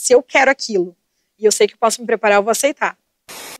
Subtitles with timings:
[0.00, 0.96] Se eu quero aquilo
[1.38, 2.96] e eu sei que posso me preparar, eu vou aceitar.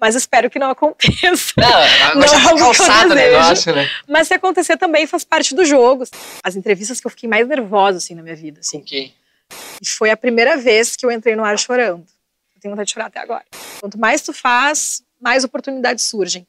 [0.01, 1.53] Mas espero que não aconteça.
[1.59, 3.87] Não, não é calçado o negócio, né?
[4.09, 6.05] Mas se acontecer também faz parte do jogo.
[6.43, 8.79] As entrevistas que eu fiquei mais nervosa assim na minha vida, assim.
[8.79, 9.13] Ok.
[9.83, 12.07] E foi a primeira vez que eu entrei no ar chorando.
[12.57, 13.45] Eu tenho vontade de chorar até agora.
[13.79, 16.47] Quanto mais tu faz, mais oportunidades surgem.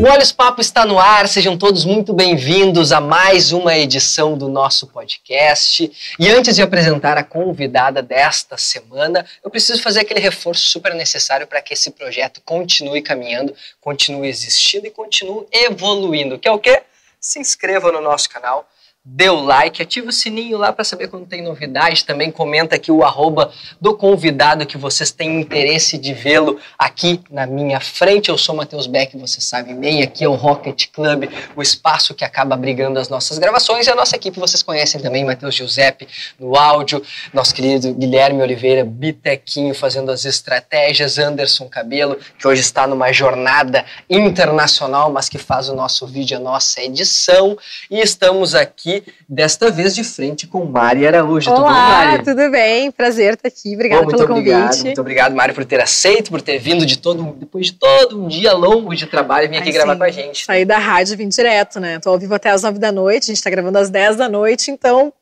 [0.00, 4.48] O Olhos Papo está no ar, sejam todos muito bem-vindos a mais uma edição do
[4.48, 5.92] nosso podcast.
[6.18, 11.46] E antes de apresentar a convidada desta semana, eu preciso fazer aquele reforço super necessário
[11.46, 16.82] para que esse projeto continue caminhando, continue existindo e continue evoluindo, que é o quê?
[17.20, 18.66] Se inscreva no nosso canal,
[19.02, 22.04] dê o like, ativa o sininho lá para saber quando tem novidade.
[22.04, 23.50] Também comenta aqui o arroba
[23.80, 28.28] do convidado que vocês têm interesse de vê-lo aqui na minha frente.
[28.28, 31.24] Eu sou Matheus Beck, você sabe bem, aqui é o Rocket Club,
[31.56, 33.86] o espaço que acaba brigando as nossas gravações.
[33.86, 36.06] E a nossa equipe vocês conhecem também, Matheus Giuseppe
[36.38, 37.02] no áudio,
[37.32, 43.82] nosso querido Guilherme Oliveira, Bitequinho fazendo as estratégias, Anderson Cabelo, que hoje está numa jornada
[44.10, 47.56] internacional, mas que faz o nosso vídeo, a nossa edição.
[47.90, 51.50] E estamos aqui aqui, desta vez de frente com Mari Araújo.
[51.50, 52.24] Olá, tudo bom, Mari?
[52.24, 52.90] tudo bem?
[52.90, 53.74] Prazer estar aqui.
[53.74, 54.84] Obrigada pelo obrigado, convite.
[54.84, 58.28] Muito obrigado, Mari, por ter aceito, por ter vindo de todo, depois de todo um
[58.28, 59.98] dia longo de trabalho, vir aqui Ai, gravar sim.
[59.98, 60.44] com a gente.
[60.44, 61.98] Saí da rádio e vim direto, né?
[61.98, 64.28] Tô ao vivo até às nove da noite, a gente está gravando às dez da
[64.28, 65.12] noite, então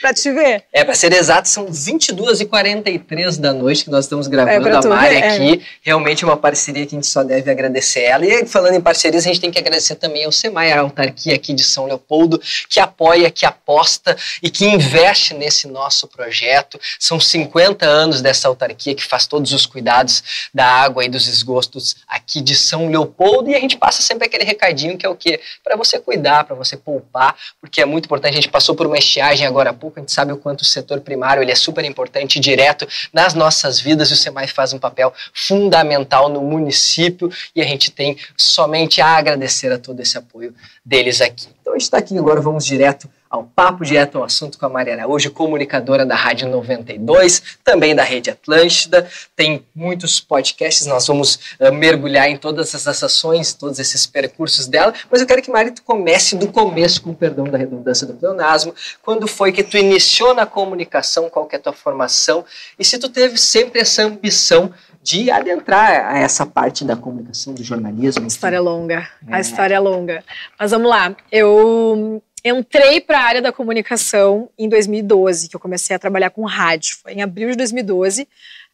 [0.00, 0.64] Pra te ver.
[0.72, 5.14] É, pra ser exato, são 22h43 da noite que nós estamos gravando é a Mari
[5.14, 5.62] ver, aqui.
[5.62, 5.66] É.
[5.82, 8.26] Realmente é uma parceria que a gente só deve agradecer ela.
[8.26, 11.52] E falando em parcerias, a gente tem que agradecer também ao SEMAI, a autarquia aqui
[11.52, 16.78] de São Leopoldo, que apoia, que aposta e que investe nesse nosso projeto.
[16.98, 21.96] São 50 anos dessa autarquia que faz todos os cuidados da água e dos esgostos
[22.08, 23.48] aqui de São Leopoldo.
[23.48, 25.40] E a gente passa sempre aquele recadinho que é o quê?
[25.62, 28.32] Para você cuidar, para você poupar, porque é muito importante.
[28.32, 30.64] A gente passou por uma estiagem agora há pouco, a gente sabe o quanto o
[30.64, 34.78] setor primário ele é super importante direto nas nossas vidas e o SEMAI faz um
[34.78, 40.54] papel fundamental no município e a gente tem somente a agradecer a todo esse apoio
[40.84, 41.48] deles aqui.
[41.60, 44.68] Então a gente está aqui agora, vamos direto ao papo direto ao assunto com a
[44.68, 49.08] Maria Araújo, comunicadora da Rádio 92, também da Rede Atlântida.
[49.34, 54.94] Tem muitos podcasts, nós vamos uh, mergulhar em todas essas ações, todos esses percursos dela,
[55.10, 58.72] mas eu quero que, Maria, tu comece do começo, com perdão da redundância do pleonasmo.
[59.02, 62.44] Quando foi que tu iniciou na comunicação, qual que é a tua formação,
[62.78, 64.72] e se tu teve sempre essa ambição
[65.02, 68.26] de adentrar a essa parte da comunicação, do jornalismo.
[68.26, 69.34] História longa, é.
[69.34, 70.24] a história é longa.
[70.58, 75.96] Mas vamos lá, eu Entrei para a área da comunicação em 2012, que eu comecei
[75.96, 76.98] a trabalhar com rádio.
[77.02, 78.28] Foi em abril de 2012.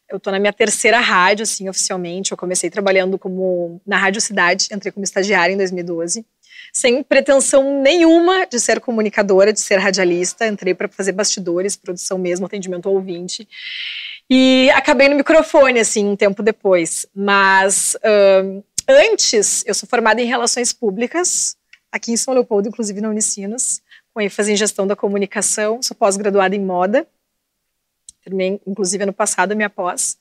[0.09, 2.33] Eu estou na minha terceira rádio, assim, oficialmente.
[2.33, 6.25] Eu comecei trabalhando como na Rádio Cidade, entrei como estagiária em 2012,
[6.73, 10.45] sem pretensão nenhuma de ser comunicadora, de ser radialista.
[10.45, 13.47] Entrei para fazer bastidores, produção mesmo, atendimento ao ouvinte.
[14.29, 17.05] E acabei no microfone, assim, um tempo depois.
[17.15, 17.95] Mas
[18.85, 21.55] antes, eu sou formada em relações públicas,
[21.91, 23.81] aqui em São Leopoldo, inclusive na Unicinos,
[24.13, 27.07] com ênfase em gestão da comunicação, sou pós-graduada em moda,
[28.23, 30.17] terminei inclusive ano passado a minha pós.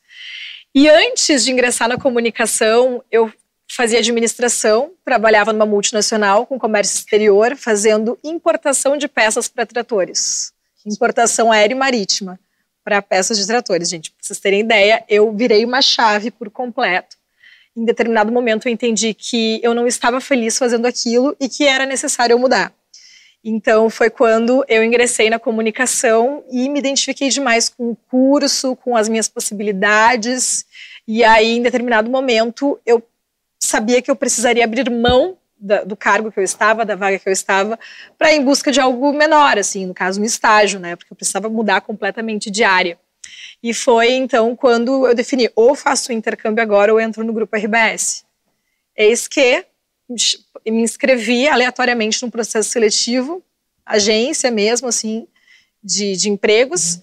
[0.74, 3.32] E antes de ingressar na comunicação, eu
[3.70, 10.52] fazia administração, trabalhava numa multinacional com comércio exterior, fazendo importação de peças para tratores.
[10.86, 12.38] Importação aérea e marítima
[12.82, 14.10] para peças de tratores, gente.
[14.10, 17.19] Para vocês terem ideia, eu virei uma chave por completo
[17.76, 21.86] em determinado momento eu entendi que eu não estava feliz fazendo aquilo e que era
[21.86, 22.72] necessário eu mudar.
[23.42, 28.96] Então foi quando eu ingressei na comunicação e me identifiquei demais com o curso, com
[28.96, 30.66] as minhas possibilidades.
[31.08, 33.02] E aí, em determinado momento, eu
[33.58, 37.28] sabia que eu precisaria abrir mão da, do cargo que eu estava, da vaga que
[37.28, 37.78] eu estava,
[38.18, 40.96] para ir em busca de algo menor, assim, no caso, um estágio, né?
[40.96, 42.98] Porque eu precisava mudar completamente de área.
[43.62, 47.56] E foi então quando eu defini ou faço o intercâmbio agora ou entro no grupo
[47.56, 48.24] RBS.
[48.96, 49.64] Eis que
[50.66, 53.42] me inscrevi aleatoriamente num processo seletivo,
[53.84, 55.26] agência mesmo, assim,
[55.82, 57.00] de, de empregos.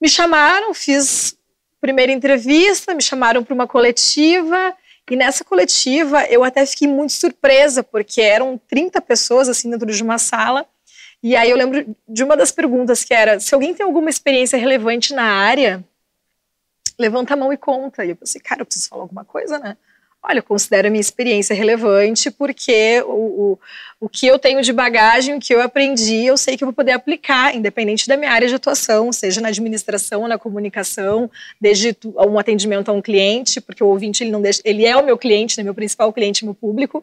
[0.00, 1.36] Me chamaram, fiz
[1.80, 4.74] primeira entrevista, me chamaram para uma coletiva.
[5.10, 10.02] E nessa coletiva eu até fiquei muito surpresa, porque eram 30 pessoas assim dentro de
[10.02, 10.66] uma sala
[11.22, 14.58] e aí eu lembro de uma das perguntas que era: se alguém tem alguma experiência
[14.58, 15.84] relevante na área,
[16.98, 18.04] levanta a mão e conta.
[18.04, 19.76] E eu pensei, cara, eu preciso falar alguma coisa, né?
[20.22, 23.58] Olha, eu considero a minha experiência relevante porque o, o,
[24.00, 26.74] o que eu tenho de bagagem, o que eu aprendi, eu sei que eu vou
[26.74, 31.30] poder aplicar, independente da minha área de atuação, seja na administração na comunicação,
[31.60, 35.04] desde um atendimento a um cliente, porque o ouvinte ele não deixa, ele é o
[35.04, 37.02] meu cliente, né, meu principal cliente, meu público,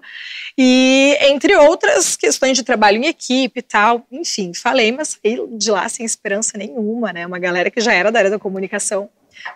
[0.58, 5.72] e entre outras questões de trabalho em equipe e tal, enfim, falei, mas saí de
[5.72, 9.10] lá sem esperança nenhuma, né, uma galera que já era da área da comunicação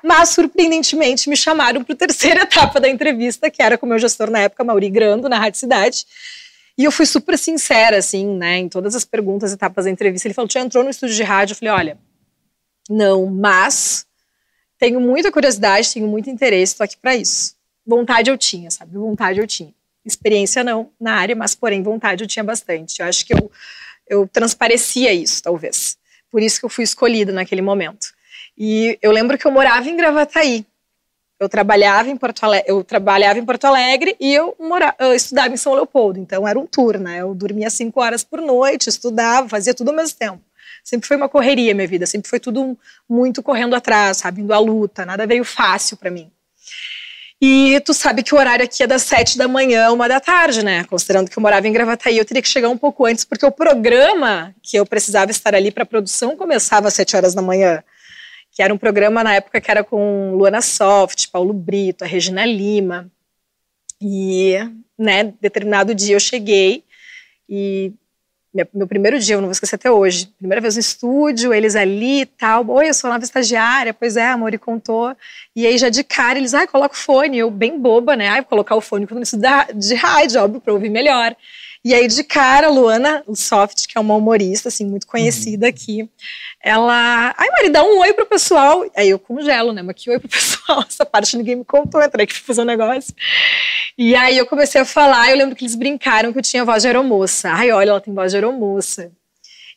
[0.04, 4.00] mas, surpreendentemente, me chamaram para a terceira etapa da entrevista, que era com o meu
[4.00, 6.06] gestor na época, Mauri Grando, na Rádio Cidade.
[6.78, 10.28] E eu fui super sincera, assim, né, em todas as perguntas, etapas da entrevista.
[10.28, 11.54] Ele falou: já entrou no estúdio de rádio?
[11.54, 11.98] Eu falei: olha,
[12.90, 14.06] não, mas
[14.80, 17.56] tenho muita curiosidade, tenho muito interesse, estou aqui para isso.
[17.86, 18.98] Vontade eu tinha, sabe?
[18.98, 19.74] Vontade eu tinha.
[20.04, 23.00] Experiência não na área, mas porém vontade eu tinha bastante.
[23.00, 23.52] Eu acho que eu,
[24.08, 25.98] eu transparecia isso, talvez.
[26.32, 28.08] Por isso que eu fui escolhida naquele momento.
[28.58, 30.66] E eu lembro que eu morava em Gravataí.
[31.40, 34.56] Eu trabalhava em Porto Alegre, eu trabalhava em Porto Alegre e eu,
[35.00, 36.20] eu estudava em São Leopoldo.
[36.20, 37.22] Então era um tour, né?
[37.22, 40.40] Eu dormia cinco horas por noite, estudava, fazia tudo ao mesmo tempo.
[40.84, 42.78] Sempre foi uma correria minha vida, sempre foi tudo
[43.10, 46.32] muito correndo atrás, sabe, indo à luta, nada veio fácil para mim.
[47.42, 50.64] E tu sabe que o horário aqui é das sete da manhã, uma da tarde,
[50.64, 50.84] né?
[50.84, 53.52] Considerando que eu morava em Gravataí, eu teria que chegar um pouco antes, porque o
[53.52, 57.84] programa que eu precisava estar ali para produção começava às sete horas da manhã
[58.52, 62.46] que era um programa na época que era com Luana Soft, Paulo Brito, a Regina
[62.46, 63.10] Lima.
[64.02, 64.56] E,
[64.98, 66.84] né, determinado dia eu cheguei
[67.48, 67.94] e
[68.74, 72.22] meu primeiro dia, eu não vou esquecer até hoje, primeira vez no estúdio, eles ali
[72.22, 75.16] e tal, oi, eu sou nova estagiária, pois é, amor, e contou,
[75.56, 78.42] e aí já de cara eles, ai, coloca o fone, eu bem boba, né, ai,
[78.42, 81.34] vou colocar o fone quando eu estudo de rádio, óbvio, para ouvir melhor.
[81.84, 85.70] E aí, de cara, Luana Soft, que é uma humorista, assim, muito conhecida uhum.
[85.70, 86.10] aqui,
[86.64, 87.34] ela.
[87.36, 88.86] Ai, Mari, dá um oi pro pessoal.
[88.96, 89.82] Aí eu congelo, né?
[89.82, 90.86] Mas que oi pro pessoal?
[90.88, 93.14] Essa parte ninguém me contou, entrei aqui pra fazer um negócio.
[93.98, 96.84] E aí eu comecei a falar, eu lembro que eles brincaram que eu tinha voz
[96.84, 97.50] de aeromoça.
[97.50, 99.12] Ai, olha, ela tem voz de aeromoça.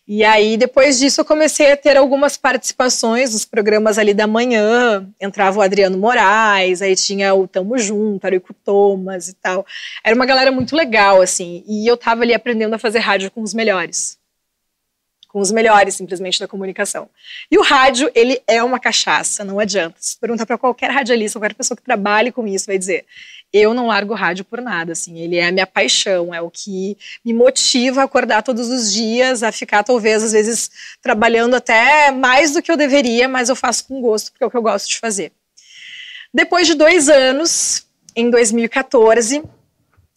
[0.07, 5.09] E aí, depois disso, eu comecei a ter algumas participações nos programas ali da manhã.
[5.19, 9.67] Entrava o Adriano Moraes, aí tinha o Tamo Junto, Arico Thomas e tal.
[10.05, 11.65] Era uma galera muito legal, assim.
[11.67, 14.19] E eu tava ali aprendendo a fazer rádio com os melhores.
[15.29, 17.09] Com os melhores, simplesmente, da comunicação.
[17.51, 19.97] E o rádio, ele é uma cachaça, não adianta.
[19.99, 23.07] Se perguntar para qualquer radialista, qualquer pessoa que trabalhe com isso, vai dizer:
[23.55, 26.51] eu não largo o rádio por nada, assim, ele é a minha paixão, é o
[26.51, 30.69] que me motiva a acordar todos os dias, a ficar talvez às vezes
[31.01, 34.51] trabalhando até mais do que eu deveria, mas eu faço com gosto porque é o
[34.51, 35.31] que eu gosto de fazer.
[36.33, 37.87] Depois de dois anos,
[38.17, 39.41] em 2014,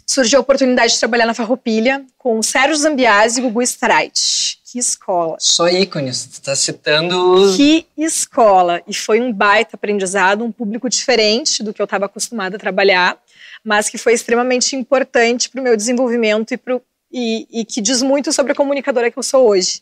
[0.07, 4.57] surgiu a oportunidade de trabalhar na Farroupilha com Sérgio Zambiasi e Gugu Streit.
[4.65, 5.37] Que escola.
[5.39, 7.55] Só ícones, tu tá citando...
[7.55, 8.81] Que escola.
[8.87, 13.17] E foi um baita aprendizado, um público diferente do que eu estava acostumada a trabalhar
[13.67, 16.81] mas que foi extremamente importante para o meu desenvolvimento e, pro,
[17.11, 19.81] e, e que diz muito sobre a comunicadora que eu sou hoje.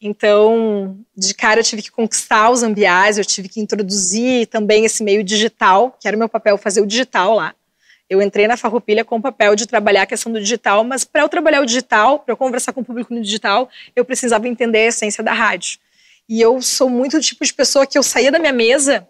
[0.00, 5.02] Então, de cara eu tive que conquistar os ambiais, eu tive que introduzir também esse
[5.02, 7.56] meio digital, que era o meu papel fazer o digital lá.
[8.08, 11.22] Eu entrei na Farroupilha com o papel de trabalhar a questão do digital, mas para
[11.22, 14.78] eu trabalhar o digital, para eu conversar com o público no digital, eu precisava entender
[14.78, 15.80] a essência da rádio.
[16.28, 19.08] E eu sou muito o tipo de pessoa que eu saía da minha mesa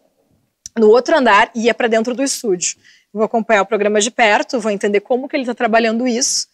[0.79, 2.79] no outro andar e ia para dentro do estúdio
[3.15, 6.49] vou acompanhar o programa de perto, vou entender como que ele está trabalhando isso,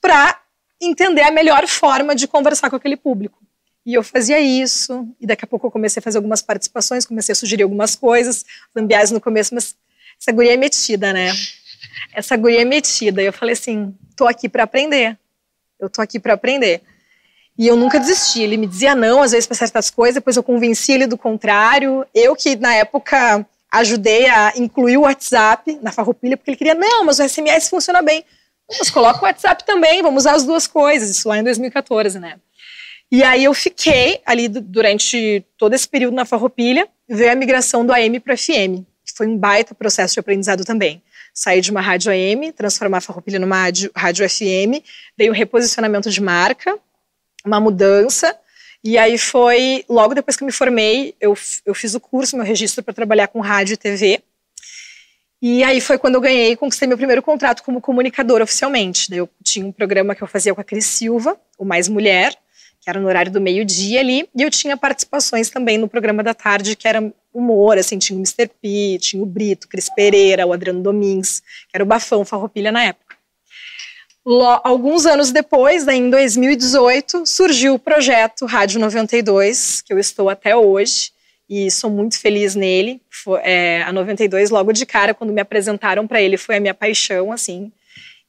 [0.00, 0.40] para
[0.80, 3.38] entender a melhor forma de conversar com aquele público.
[3.84, 7.32] E eu fazia isso, e daqui a pouco eu comecei a fazer algumas participações, comecei
[7.32, 9.74] a sugerir algumas coisas, lambiais no começo, mas
[10.20, 11.32] essa guria é metida, né?
[12.14, 13.22] Essa guria é metida.
[13.22, 15.18] E eu falei assim, tô aqui para aprender.
[15.78, 16.82] Eu tô aqui para aprender.
[17.58, 18.42] E eu nunca desisti.
[18.42, 22.06] Ele me dizia não, às vezes, para certas coisas, depois eu convenci ele do contrário.
[22.14, 23.46] Eu que, na época,
[23.78, 28.02] ajudei a incluir o WhatsApp na farroupilha, porque ele queria, não, mas o SMS funciona
[28.02, 28.24] bem.
[28.78, 32.38] Mas coloca o WhatsApp também, vamos usar as duas coisas, isso lá em 2014, né?
[33.10, 37.92] E aí eu fiquei ali durante todo esse período na farroupilha, veio a migração do
[37.92, 41.00] AM para FM, que foi um baita processo de aprendizado também.
[41.32, 44.82] Saí de uma rádio AM, transformar a farroupilha numa rádio, rádio FM,
[45.16, 46.76] veio um reposicionamento de marca,
[47.44, 48.36] uma mudança,
[48.86, 52.44] e aí foi, logo depois que eu me formei, eu, eu fiz o curso, meu
[52.44, 54.22] registro para trabalhar com rádio e TV.
[55.42, 59.10] E aí foi quando eu ganhei conquistei meu primeiro contrato como comunicadora oficialmente.
[59.10, 62.36] Daí eu tinha um programa que eu fazia com a Cris Silva, o Mais Mulher,
[62.80, 66.32] que era no horário do meio-dia ali, e eu tinha participações também no programa da
[66.32, 68.48] tarde, que era humor, assim, tinha o Mr.
[68.62, 72.84] P, tinha o Brito, Cris Pereira, o Adriano Domingues, que era o Bafão Farroupilha na
[72.84, 73.05] época
[74.64, 80.56] alguns anos depois, né, em 2018, surgiu o projeto Rádio 92, que eu estou até
[80.56, 81.12] hoje,
[81.48, 83.00] e sou muito feliz nele.
[83.08, 86.74] Foi, é, a 92, logo de cara, quando me apresentaram para ele, foi a minha
[86.74, 87.70] paixão, assim.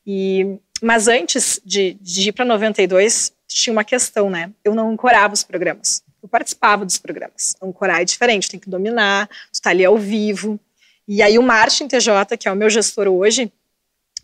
[0.06, 4.52] E, mas antes de, de ir para 92, tinha uma questão, né?
[4.64, 6.04] Eu não ancorava os programas.
[6.22, 7.56] Eu participava dos programas.
[7.62, 10.60] Ancorar é diferente, tem que dominar, tu tá ali ao vivo.
[11.08, 13.52] E aí o Martin TJ, que é o meu gestor hoje,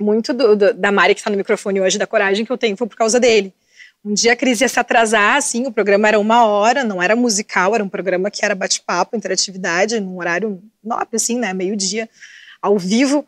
[0.04, 2.78] muito do, do, da Mari que está no microfone hoje, da coragem que eu tenho,
[2.78, 3.54] foi por causa dele.
[4.06, 7.16] Um dia a Cris ia se atrasar, assim, o programa era uma hora, não era
[7.16, 12.10] musical, era um programa que era bate-papo, interatividade, num horário nobre, assim, né, meio-dia,
[12.62, 13.26] ao vivo.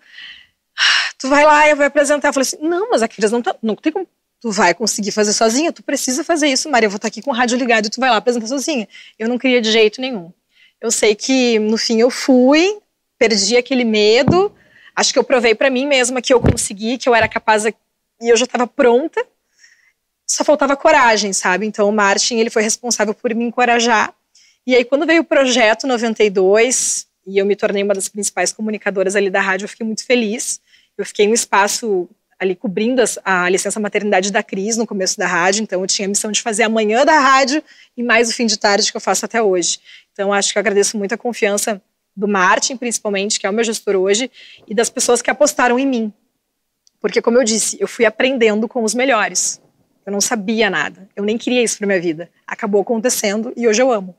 [1.17, 2.27] Tu vai lá, eu vou apresentar.
[2.27, 4.05] Eu falei assim, não, mas a Cris não, tá, não tem como,
[4.41, 7.31] tu vai conseguir fazer sozinha, tu precisa fazer isso, Maria, eu vou estar aqui com
[7.31, 8.87] o rádio ligado e tu vai lá apresentar sozinha.
[9.17, 10.31] Eu não queria de jeito nenhum.
[10.81, 12.77] Eu sei que, no fim, eu fui,
[13.17, 14.51] perdi aquele medo,
[14.95, 17.73] acho que eu provei para mim mesma que eu consegui, que eu era capaz, e
[18.21, 19.25] eu já estava pronta,
[20.27, 21.65] só faltava coragem, sabe?
[21.65, 24.13] Então o Martin, ele foi responsável por me encorajar.
[24.65, 29.15] E aí quando veio o projeto 92 e eu me tornei uma das principais comunicadoras
[29.15, 30.59] ali da rádio, eu fiquei muito feliz.
[30.97, 32.09] Eu fiquei um espaço
[32.39, 36.09] ali cobrindo a licença maternidade da Cris no começo da rádio, então eu tinha a
[36.09, 37.63] missão de fazer a manhã da rádio
[37.95, 39.79] e mais o fim de tarde que eu faço até hoje.
[40.11, 41.81] Então acho que eu agradeço muito a confiança
[42.15, 44.31] do Martin, principalmente, que é o meu gestor hoje,
[44.67, 46.13] e das pessoas que apostaram em mim.
[47.01, 49.61] Porque, como eu disse, eu fui aprendendo com os melhores.
[50.05, 51.09] Eu não sabia nada.
[51.15, 52.29] Eu nem queria isso para minha vida.
[52.45, 54.15] Acabou acontecendo e hoje eu amo.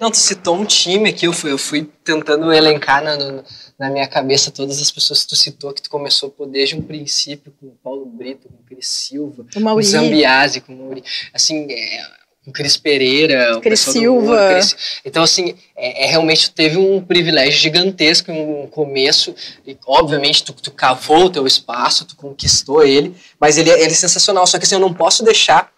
[0.00, 3.44] Não, tu citou um time aqui, eu fui, eu fui tentando elencar na,
[3.78, 6.82] na minha cabeça todas as pessoas que tu citou, que tu começou por desde um
[6.82, 10.78] princípio, com o Paulo Brito, com o Cris Silva, o com o Zambiase, com o
[10.78, 11.04] Mauri.
[11.32, 12.02] Assim, é,
[12.48, 14.34] o Cris Pereira, o Cris Silva.
[14.34, 14.76] Humor, Cris...
[15.04, 19.34] Então, assim, é, é, realmente teve um privilégio gigantesco um começo.
[19.66, 23.92] E, obviamente, tu, tu cavou o teu espaço, tu conquistou ele, mas ele, é, ele
[23.92, 24.46] é sensacional.
[24.46, 25.70] Só que assim, eu não posso deixar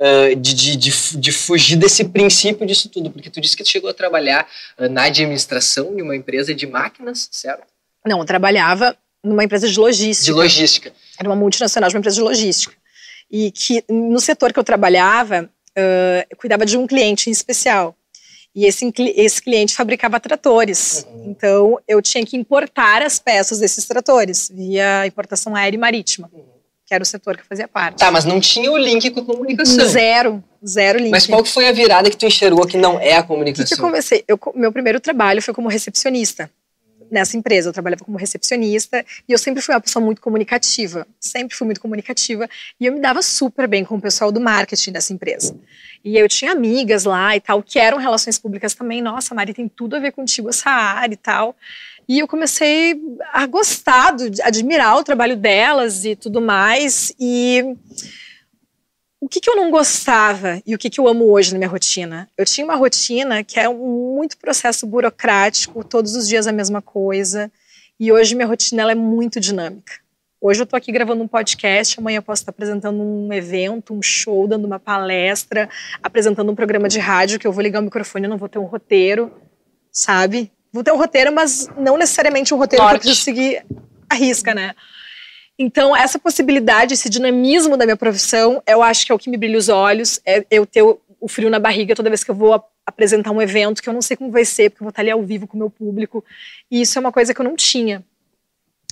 [0.00, 3.70] uh, de, de, de, de, fugir desse princípio disso tudo, porque tu disse que tu
[3.70, 4.46] chegou a trabalhar
[4.78, 7.66] uh, na administração de uma empresa de máquinas, certo?
[8.04, 10.24] Não, eu trabalhava numa empresa de logística.
[10.24, 10.92] De logística.
[11.18, 12.74] Era uma multinacional de uma empresa de logística.
[13.30, 17.94] E que no setor que eu trabalhava, uh, cuidava de um cliente em especial.
[18.54, 21.06] E esse, esse cliente fabricava tratores.
[21.10, 21.24] Uhum.
[21.26, 26.42] Então, eu tinha que importar as peças desses tratores via importação aérea e marítima, uhum.
[26.86, 27.98] que era o setor que fazia parte.
[27.98, 29.86] Tá, mas não tinha o link com a comunicação.
[29.86, 31.10] Zero, zero link.
[31.10, 33.64] Mas qual foi a virada que tu enxergou que não é a comunicação?
[33.64, 34.24] O que, que eu comecei?
[34.26, 36.50] Eu, meu primeiro trabalho foi como recepcionista
[37.10, 37.68] nessa empresa.
[37.68, 41.06] Eu trabalhava como recepcionista e eu sempre fui uma pessoa muito comunicativa.
[41.20, 42.48] Sempre fui muito comunicativa
[42.80, 45.56] e eu me dava super bem com o pessoal do marketing dessa empresa.
[46.04, 49.02] E eu tinha amigas lá e tal, que eram relações públicas também.
[49.02, 51.56] Nossa, Mari, tem tudo a ver contigo essa área e tal.
[52.08, 53.00] E eu comecei
[53.32, 57.12] a gostar, de admirar o trabalho delas e tudo mais.
[57.18, 57.74] E
[59.20, 61.70] o que, que, eu não gostava e o que, que, eu amo hoje na minha
[61.70, 62.28] rotina?
[62.36, 66.82] Eu tinha uma rotina que é um, muito processo burocrático, todos os dias a mesma
[66.82, 67.50] coisa.
[67.98, 69.94] E hoje minha rotina ela é muito dinâmica.
[70.38, 74.02] Hoje eu estou aqui gravando um podcast, amanhã eu posso estar apresentando um evento, um
[74.02, 75.68] show, dando uma palestra,
[76.02, 78.58] apresentando um programa de rádio que eu vou ligar o microfone, eu não vou ter
[78.58, 79.32] um roteiro,
[79.90, 80.52] sabe?
[80.70, 82.92] Vou ter um roteiro, mas não necessariamente um roteiro Norte.
[82.92, 83.64] que eu preciso seguir
[84.10, 84.74] a risca, né?
[85.58, 89.38] Então, essa possibilidade, esse dinamismo da minha profissão, eu acho que é o que me
[89.38, 92.62] brilha os olhos, é eu ter o, frio na barriga toda vez que eu vou
[92.84, 95.10] apresentar um evento que eu não sei como vai ser, porque eu vou estar ali
[95.10, 96.24] ao vivo com o meu público.
[96.70, 98.04] E isso é uma coisa que eu não tinha,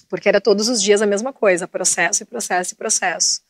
[0.08, 3.42] porque era todos os dias a mesma coisa, processo e processo e processo.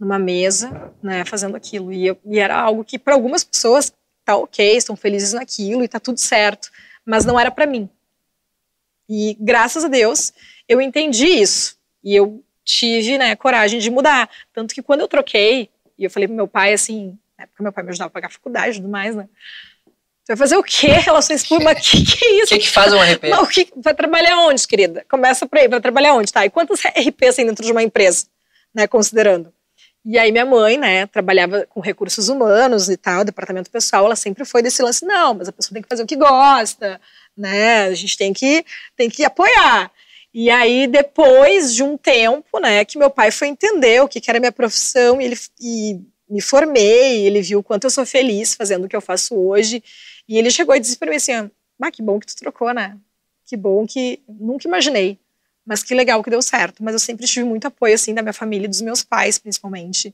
[0.00, 1.92] Numa mesa, né, fazendo aquilo.
[1.92, 3.92] E, eu, e era algo que, para algumas pessoas,
[4.24, 6.70] tá ok, estão felizes naquilo e tá tudo certo,
[7.04, 7.88] mas não era para mim.
[9.08, 10.32] E graças a Deus,
[10.66, 11.76] eu entendi isso.
[12.02, 14.28] E eu tive, né, coragem de mudar.
[14.52, 15.68] Tanto que quando eu troquei,
[15.98, 18.28] e eu falei pro meu pai, assim, na época meu pai me ajudava a pagar
[18.28, 19.28] a faculdade e tudo mais, né?
[20.24, 20.88] Você vai fazer o quê?
[21.04, 21.86] Relações públicas?
[21.86, 22.54] O que, que é isso?
[22.54, 23.28] O que, que faz um RP?
[23.28, 25.04] Não, que, vai trabalhar onde, querida?
[25.08, 26.46] Começa por aí, vai trabalhar onde, tá?
[26.46, 28.26] E quantos RPs tem dentro de uma empresa,
[28.74, 29.52] né, considerando?
[30.04, 34.44] E aí minha mãe, né, trabalhava com recursos humanos e tal, departamento pessoal, ela sempre
[34.44, 37.00] foi desse lance, não, mas a pessoa tem que fazer o que gosta,
[37.34, 38.64] né, a gente tem que,
[38.96, 39.90] tem que apoiar.
[40.34, 44.28] E aí, depois de um tempo, né, que meu pai foi entender o que, que
[44.28, 48.52] era minha profissão, e ele e me formei, ele viu o quanto eu sou feliz
[48.52, 49.80] fazendo o que eu faço hoje,
[50.28, 52.98] e ele chegou e disse para mim assim, ah, que bom que tu trocou, né?
[53.46, 55.20] Que bom que nunca imaginei,
[55.64, 56.82] mas que legal que deu certo.
[56.82, 60.12] Mas eu sempre tive muito apoio assim da minha família, dos meus pais, principalmente.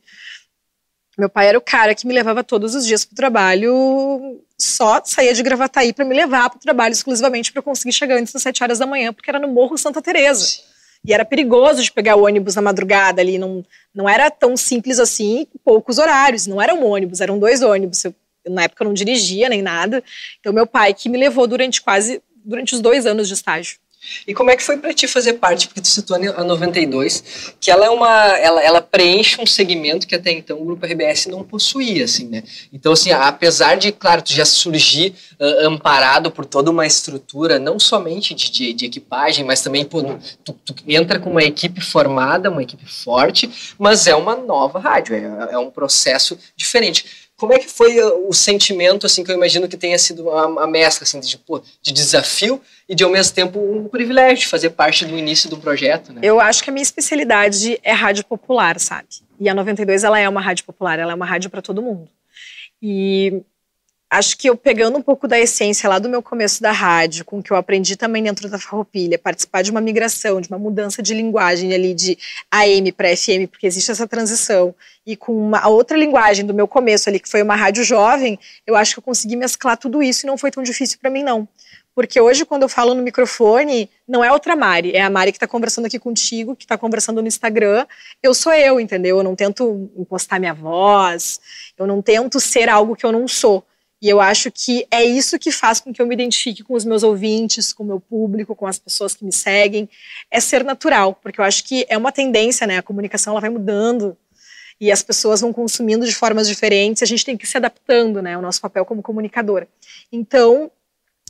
[1.16, 5.00] Meu pai era o cara que me levava todos os dias para o trabalho, só
[5.04, 8.42] saía de Gravataí para me levar para o trabalho exclusivamente para conseguir chegar antes das
[8.42, 10.60] sete horas da manhã, porque era no Morro Santa Teresa.
[11.04, 13.64] E era perigoso de pegar o ônibus na madrugada ali, não,
[13.94, 18.04] não era tão simples assim, poucos horários, não era um ônibus, eram dois ônibus.
[18.04, 18.14] Eu,
[18.48, 20.04] na época eu não dirigia nem nada.
[20.38, 23.78] Então, meu pai que me levou durante quase, durante os dois anos de estágio.
[24.26, 27.70] E como é que foi para ti fazer parte, porque tu citou a 92, que
[27.70, 31.44] ela é uma, ela, ela preenche um segmento que até então o grupo RBS não
[31.44, 32.42] possuía, assim, né?
[32.72, 37.78] Então, assim, apesar de, claro, tu já surgir uh, amparado por toda uma estrutura, não
[37.78, 40.02] somente de, de, de equipagem, mas também pô,
[40.44, 45.14] tu, tu, entra com uma equipe formada, uma equipe forte, mas é uma nova rádio,
[45.14, 47.19] é, é um processo diferente.
[47.40, 51.04] Como é que foi o sentimento, assim, que eu imagino que tenha sido uma, mescla,
[51.04, 55.06] assim, de, pô, de desafio e de, ao mesmo tempo, um privilégio de fazer parte
[55.06, 56.20] do início do projeto, né?
[56.22, 59.08] Eu acho que a minha especialidade é rádio popular, sabe?
[59.40, 62.10] E a 92, ela é uma rádio popular, ela é uma rádio para todo mundo.
[62.82, 63.42] E
[64.10, 67.38] acho que eu pegando um pouco da essência lá do meu começo da rádio, com
[67.38, 71.00] o que eu aprendi também dentro da Farroupilha, participar de uma migração, de uma mudança
[71.00, 72.18] de linguagem ali de
[72.50, 74.74] AM para FM, porque existe essa transição,
[75.06, 78.36] e com uma outra linguagem do meu começo ali, que foi uma rádio jovem,
[78.66, 81.22] eu acho que eu consegui mesclar tudo isso e não foi tão difícil para mim
[81.22, 81.48] não.
[81.94, 85.36] Porque hoje, quando eu falo no microfone, não é outra Mari, é a Mari que
[85.36, 87.84] está conversando aqui contigo, que está conversando no Instagram.
[88.22, 89.18] Eu sou eu, entendeu?
[89.18, 91.40] Eu não tento impostar minha voz,
[91.76, 93.64] eu não tento ser algo que eu não sou.
[94.00, 96.84] E eu acho que é isso que faz com que eu me identifique com os
[96.84, 99.88] meus ouvintes, com o meu público, com as pessoas que me seguem.
[100.30, 102.78] É ser natural, porque eu acho que é uma tendência, né?
[102.78, 104.16] A comunicação ela vai mudando
[104.80, 107.02] e as pessoas vão consumindo de formas diferentes.
[107.02, 108.38] A gente tem que ir se adaptando, né?
[108.38, 109.68] O nosso papel como comunicadora.
[110.10, 110.70] Então,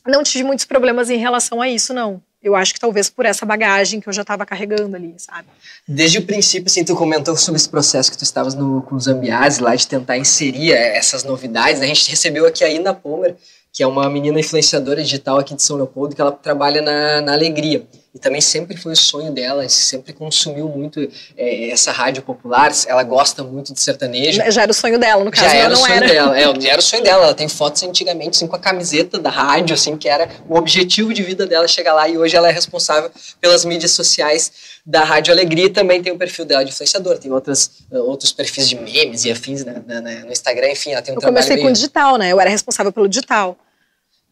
[0.06, 3.44] não tive muitos problemas em relação a isso, não eu acho que talvez por essa
[3.44, 5.46] bagagem que eu já estava carregando ali, sabe?
[5.86, 9.06] Desde o princípio, assim, tu comentou sobre esse processo que tu estavas no, com os
[9.06, 11.80] ambiades lá, de tentar inserir essas novidades.
[11.80, 11.86] Né?
[11.86, 13.36] A gente recebeu aqui a Ina Pomer,
[13.72, 17.32] que é uma menina influenciadora digital aqui de São Leopoldo, que ela trabalha na, na
[17.32, 21.00] Alegria e também sempre foi o sonho dela, sempre consumiu muito
[21.36, 24.42] é, essa rádio popular, ela gosta muito de sertanejo.
[24.50, 26.08] Já era o sonho dela, no caso, já era o sonho era.
[26.08, 29.16] dela, é, já era o sonho dela, ela tem fotos antigamente assim, com a camiseta
[29.16, 32.48] da rádio, assim, que era o objetivo de vida dela chegar lá, e hoje ela
[32.48, 34.52] é responsável pelas mídias sociais
[34.84, 38.32] da Rádio Alegria, e também tem o perfil dela de influenciadora, tem outras, uh, outros
[38.32, 39.80] perfis de memes e afins né,
[40.24, 42.50] no Instagram, enfim, ela tem um eu trabalho Eu comecei com digital, né, eu era
[42.50, 43.56] responsável pelo digital.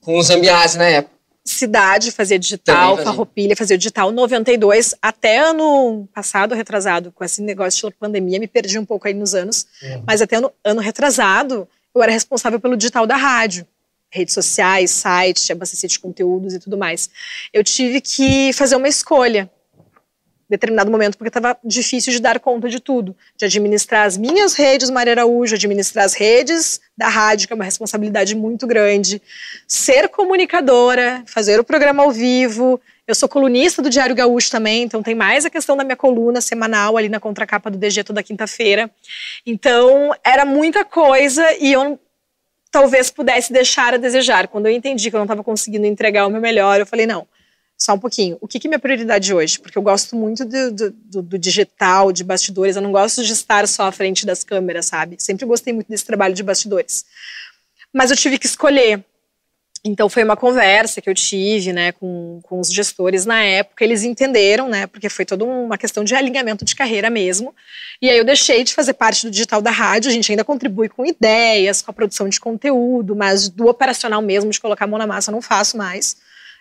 [0.00, 1.17] Com os ambiades na época
[1.50, 3.04] cidade fazia digital, fazia.
[3.04, 8.78] Farroupilha fazia digital, 92, até ano passado, retrasado, com esse negócio de pandemia, me perdi
[8.78, 10.04] um pouco aí nos anos, uhum.
[10.06, 13.66] mas até ano, ano retrasado, eu era responsável pelo digital da rádio,
[14.10, 17.10] redes sociais, site, abastecer de conteúdos e tudo mais.
[17.52, 19.50] Eu tive que fazer uma escolha,
[20.48, 24.88] determinado momento, porque estava difícil de dar conta de tudo, de administrar as minhas redes,
[24.88, 29.20] Maria Araújo, administrar as redes da rádio, que é uma responsabilidade muito grande,
[29.66, 32.80] ser comunicadora, fazer o programa ao vivo.
[33.06, 36.40] Eu sou colunista do Diário Gaúcho também, então tem mais a questão da minha coluna
[36.40, 38.90] semanal ali na contracapa do DG toda quinta-feira.
[39.46, 41.98] Então, era muita coisa e eu
[42.70, 44.48] talvez pudesse deixar a desejar.
[44.48, 47.26] Quando eu entendi que eu não estava conseguindo entregar o meu melhor, eu falei, não,
[47.78, 48.36] só um pouquinho.
[48.40, 49.60] O que, que é minha prioridade hoje?
[49.60, 52.74] Porque eu gosto muito do, do, do, digital, de bastidores.
[52.74, 55.14] Eu não gosto de estar só à frente das câmeras, sabe?
[55.20, 57.04] Sempre gostei muito desse trabalho de bastidores.
[57.92, 59.04] Mas eu tive que escolher.
[59.84, 63.84] Então foi uma conversa que eu tive, né, com, com os gestores na época.
[63.84, 67.54] Eles entenderam, né, porque foi toda uma questão de alinhamento de carreira mesmo.
[68.02, 70.10] E aí eu deixei de fazer parte do digital da rádio.
[70.10, 74.50] A gente ainda contribui com ideias, com a produção de conteúdo, mas do operacional mesmo,
[74.50, 76.16] de colocar a mão na massa, eu não faço mais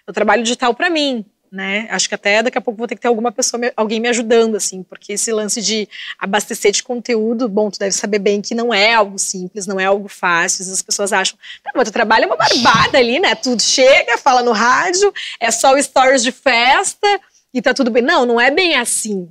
[0.07, 1.87] eu trabalho digital para mim, né?
[1.89, 4.55] Acho que até daqui a pouco vou ter que ter alguma pessoa, alguém me ajudando,
[4.55, 8.73] assim, porque esse lance de abastecer de conteúdo, bom, tu deve saber bem que não
[8.73, 10.71] é algo simples, não é algo fácil.
[10.71, 13.35] As pessoas acham, tá, mas tu trabalha uma barbada ali, né?
[13.35, 17.07] Tudo chega, fala no rádio, é só o stories de festa
[17.53, 18.01] e tá tudo bem.
[18.01, 19.29] Não, não é bem assim.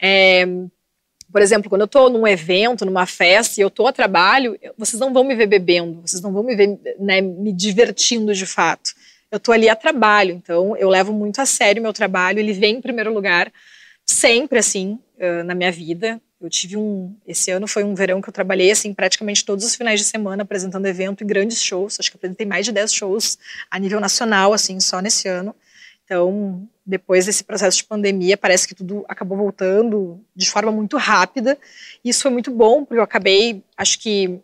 [0.00, 0.46] É,
[1.30, 4.98] por exemplo, quando eu estou num evento, numa festa e eu estou a trabalho, vocês
[4.98, 8.94] não vão me ver bebendo, vocês não vão me ver né, me divertindo de fato
[9.30, 12.52] eu estou ali a trabalho, então eu levo muito a sério o meu trabalho, ele
[12.52, 13.52] vem em primeiro lugar,
[14.04, 14.98] sempre assim,
[15.44, 16.20] na minha vida.
[16.38, 17.16] Eu tive um.
[17.26, 20.42] Esse ano foi um verão que eu trabalhei, assim, praticamente todos os finais de semana
[20.42, 21.98] apresentando evento e grandes shows.
[21.98, 23.38] Acho que apresentei mais de 10 shows
[23.70, 25.56] a nível nacional, assim, só nesse ano.
[26.04, 31.58] Então, depois desse processo de pandemia, parece que tudo acabou voltando de forma muito rápida.
[32.04, 34.38] Isso foi muito bom, porque eu acabei, acho que,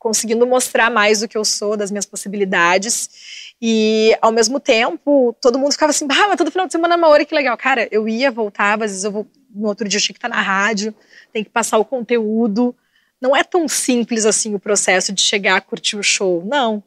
[0.00, 3.52] conseguindo mostrar mais do que eu sou, das minhas possibilidades.
[3.60, 6.96] E, ao mesmo tempo, todo mundo ficava assim, ah, mas todo final de semana é
[6.96, 7.56] uma hora, que legal.
[7.56, 10.30] Cara, eu ia, voltava, às vezes eu vou, no outro dia eu tinha que estar
[10.30, 10.94] na rádio,
[11.32, 12.74] tem que passar o conteúdo.
[13.20, 16.82] Não é tão simples assim o processo de chegar a curtir o show, não.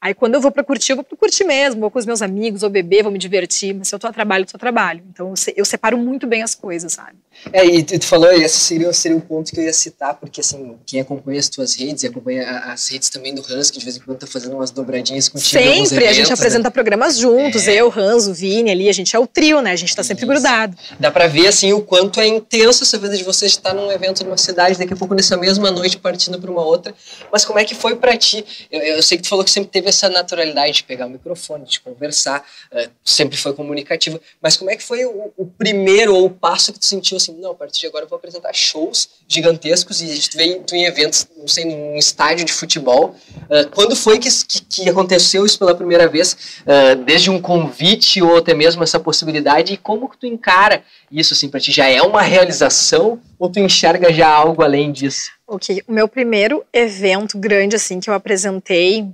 [0.00, 2.22] Aí quando eu vou para curtir, eu vou para curtir mesmo, vou com os meus
[2.22, 4.60] amigos, vou beber, vou me divertir, mas se eu tô a trabalho, eu tô a
[4.60, 5.02] trabalho.
[5.10, 7.18] Então eu separo muito bem as coisas, sabe?
[7.52, 10.76] É, e tu falou, esse seria, seria um ponto que eu ia citar, porque assim,
[10.86, 13.96] quem acompanha as tuas redes e acompanha as redes também do Hans, que de vez
[13.96, 15.62] em quando tá fazendo umas dobradinhas contigo.
[15.62, 16.70] Sempre, eventos, a gente apresenta né?
[16.70, 17.74] programas juntos, é.
[17.74, 19.72] eu, Hans, o Vini ali, a gente é o trio, né?
[19.72, 20.32] A gente tá sempre Isso.
[20.32, 20.76] grudado.
[20.98, 24.24] Dá pra ver assim o quanto é intenso essa vida de você estar num evento
[24.24, 26.94] numa cidade, daqui a pouco nessa mesma noite partindo para uma outra.
[27.30, 28.44] Mas como é que foi para ti?
[28.70, 31.64] Eu, eu, sei que tu falou que sempre teve essa naturalidade de pegar o microfone,
[31.64, 34.20] de conversar, uh, sempre foi comunicativa.
[34.40, 37.40] Mas como é que foi o, o, primeiro ou o passo que tu sentiu assim,
[37.40, 40.84] não, a partir de agora eu vou apresentar shows gigantescos e a gente veio em
[40.84, 43.14] eventos, não sei, num estádio de futebol.
[43.44, 44.28] Uh, quando foi que,
[44.68, 46.32] que, aconteceu isso pela primeira vez?
[46.62, 51.34] Uh, desde um convite ou até mesmo essa possibilidade e como que tu encara isso
[51.34, 51.70] assim para ti?
[51.70, 55.30] Já é uma realização ou tu enxerga já algo além disso?
[55.46, 59.06] Ok, o meu primeiro evento grande assim que eu apresentei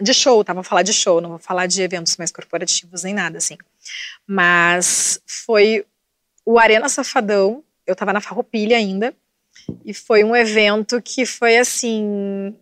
[0.00, 0.52] de show, tá?
[0.52, 3.56] Vou falar de show, não vou falar de eventos mais corporativos nem nada assim.
[4.26, 5.84] Mas foi
[6.44, 9.14] o Arena Safadão, eu tava na Farroupilha ainda,
[9.84, 12.56] e foi um evento que foi assim,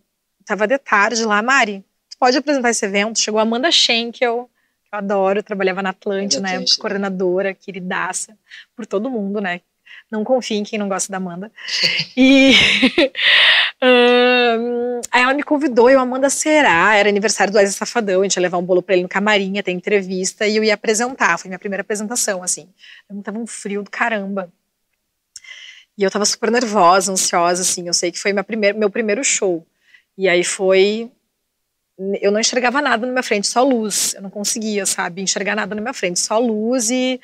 [0.45, 3.19] tava de tarde lá, Mari, tu pode apresentar esse evento?
[3.19, 4.49] Chegou a Amanda Schenkel,
[4.83, 8.37] que eu adoro, trabalhava na Atlântida, né, coordenadora, queridaça,
[8.75, 9.61] por todo mundo, né,
[10.11, 11.51] não confie em quem não gosta da Amanda.
[12.15, 12.51] E
[13.83, 16.95] um, aí ela me convidou, eu, Amanda, será?
[16.95, 19.55] Era aniversário do Wesley Safadão, a gente ia levar um bolo pra ele no camarim,
[19.55, 21.37] ia ter entrevista, e eu ia apresentar.
[21.37, 22.69] Foi minha primeira apresentação, assim.
[23.09, 24.51] Eu tava um frio do caramba.
[25.97, 27.87] E eu tava super nervosa, ansiosa, assim.
[27.87, 29.65] Eu sei que foi minha primeir, meu primeiro show.
[30.17, 31.11] E aí foi.
[32.21, 34.13] Eu não enxergava nada na minha frente, só luz.
[34.15, 37.19] Eu não conseguia, sabe, enxergar nada na minha frente, só luz e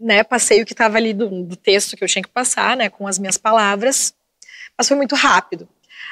[0.00, 2.88] né, passei o que estava ali do, do, texto que eu tinha que passar, né,
[2.88, 4.14] com as minhas palavras,
[4.76, 5.68] mas foi muito rápido.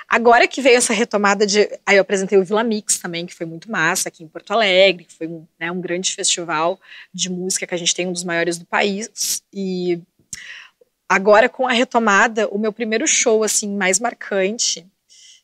[0.08, 3.44] Agora que veio essa retomada de, aí eu apresentei o Vila Mix também, que foi
[3.44, 6.80] muito massa aqui em Porto Alegre, que foi um, né, um grande festival
[7.12, 10.00] de música que a gente tem um dos maiores do país e
[11.06, 14.86] agora com a retomada, o meu primeiro show assim mais marcante,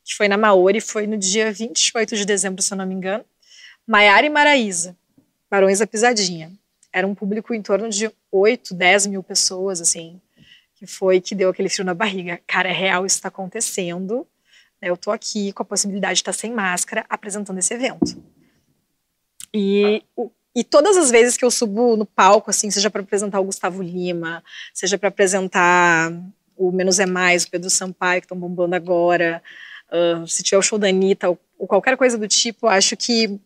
[0.03, 3.25] que foi na Maori, foi no dia 28 de dezembro, se eu não me engano,
[3.87, 4.97] Maiara e Maraísa,
[5.51, 6.51] Barões da Pisadinha
[6.95, 10.21] era um público em torno de 8, 10 mil pessoas, assim,
[10.77, 12.41] que foi que deu aquele frio na barriga.
[12.47, 14.25] Cara, é real, isso está acontecendo.
[14.87, 18.23] Eu tô aqui com a possibilidade de estar sem máscara apresentando esse evento.
[19.53, 20.03] E,
[20.55, 23.83] e todas as vezes que eu subo no palco, assim, seja para apresentar o Gustavo
[23.83, 24.43] Lima,
[24.73, 26.13] seja para apresentar
[26.57, 29.43] o Menos é Mais, o Pedro Sampaio, que estão bombando agora,
[29.91, 33.41] uh, se tiver o show da Anitta, ou, ou qualquer coisa do tipo, acho que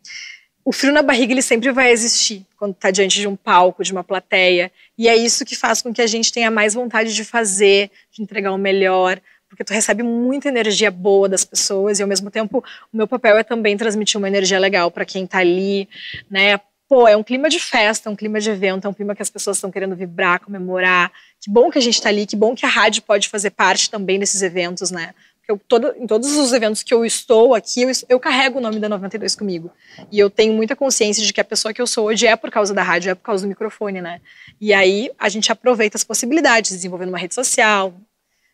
[0.63, 3.91] o frio na barriga ele sempre vai existir quando está diante de um palco, de
[3.91, 4.71] uma plateia.
[4.97, 8.21] E é isso que faz com que a gente tenha mais vontade de fazer, de
[8.21, 12.63] entregar o melhor, porque tu recebe muita energia boa das pessoas e ao mesmo tempo
[12.93, 15.89] o meu papel é também transmitir uma energia legal para quem está ali,
[16.29, 16.59] né?
[16.87, 19.21] Pô, é um clima de festa, é um clima de evento, é um clima que
[19.21, 21.11] as pessoas estão querendo vibrar, comemorar.
[21.39, 23.91] Que bom que a gente está ali, que bom que a rádio pode fazer parte
[23.91, 25.13] também desses eventos, né?
[25.49, 28.79] eu, todo, em todos os eventos que eu estou aqui, eu, eu, carrego o nome
[28.79, 29.71] da 92 comigo.
[30.11, 32.51] E eu tenho muita consciência de que a pessoa que eu sou hoje é por
[32.51, 34.21] causa da rádio, é por causa do microfone, né?
[34.61, 37.95] E aí a gente aproveita as possibilidades, desenvolvendo uma rede social,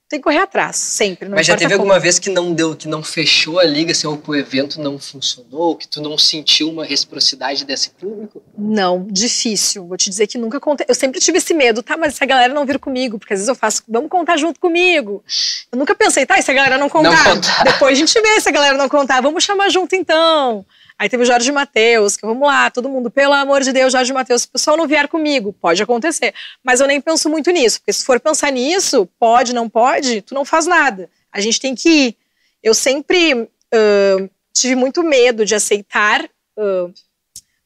[0.07, 1.27] tem que correr atrás, sempre.
[1.27, 1.81] Mas já teve como.
[1.81, 4.79] alguma vez que não deu, que não fechou a liga, assim, ou que o evento
[4.79, 8.41] não funcionou, que tu não sentiu uma reciprocidade desse público?
[8.55, 9.87] Não, difícil.
[9.87, 10.85] Vou te dizer que nunca contei.
[10.87, 11.97] Eu sempre tive esse medo, tá?
[11.97, 14.59] Mas se a galera não vir comigo, porque às vezes eu faço, vamos contar junto
[14.59, 15.23] comigo.
[15.71, 16.37] Eu nunca pensei, tá?
[16.37, 17.11] E se a galera não contar?
[17.11, 17.63] Não contar.
[17.63, 19.21] Depois a gente vê se a galera não contar.
[19.21, 20.63] Vamos chamar junto então.
[20.97, 24.13] Aí teve o Jorge Matheus, que vamos lá, todo mundo, pelo amor de Deus, Jorge
[24.13, 26.33] Matheus, se o pessoal não vier comigo, pode acontecer.
[26.63, 30.33] Mas eu nem penso muito nisso, porque se for pensar nisso, pode, não pode, tu
[30.33, 31.09] não faz nada.
[31.31, 32.17] A gente tem que ir.
[32.63, 36.93] Eu sempre uh, tive muito medo de aceitar uh,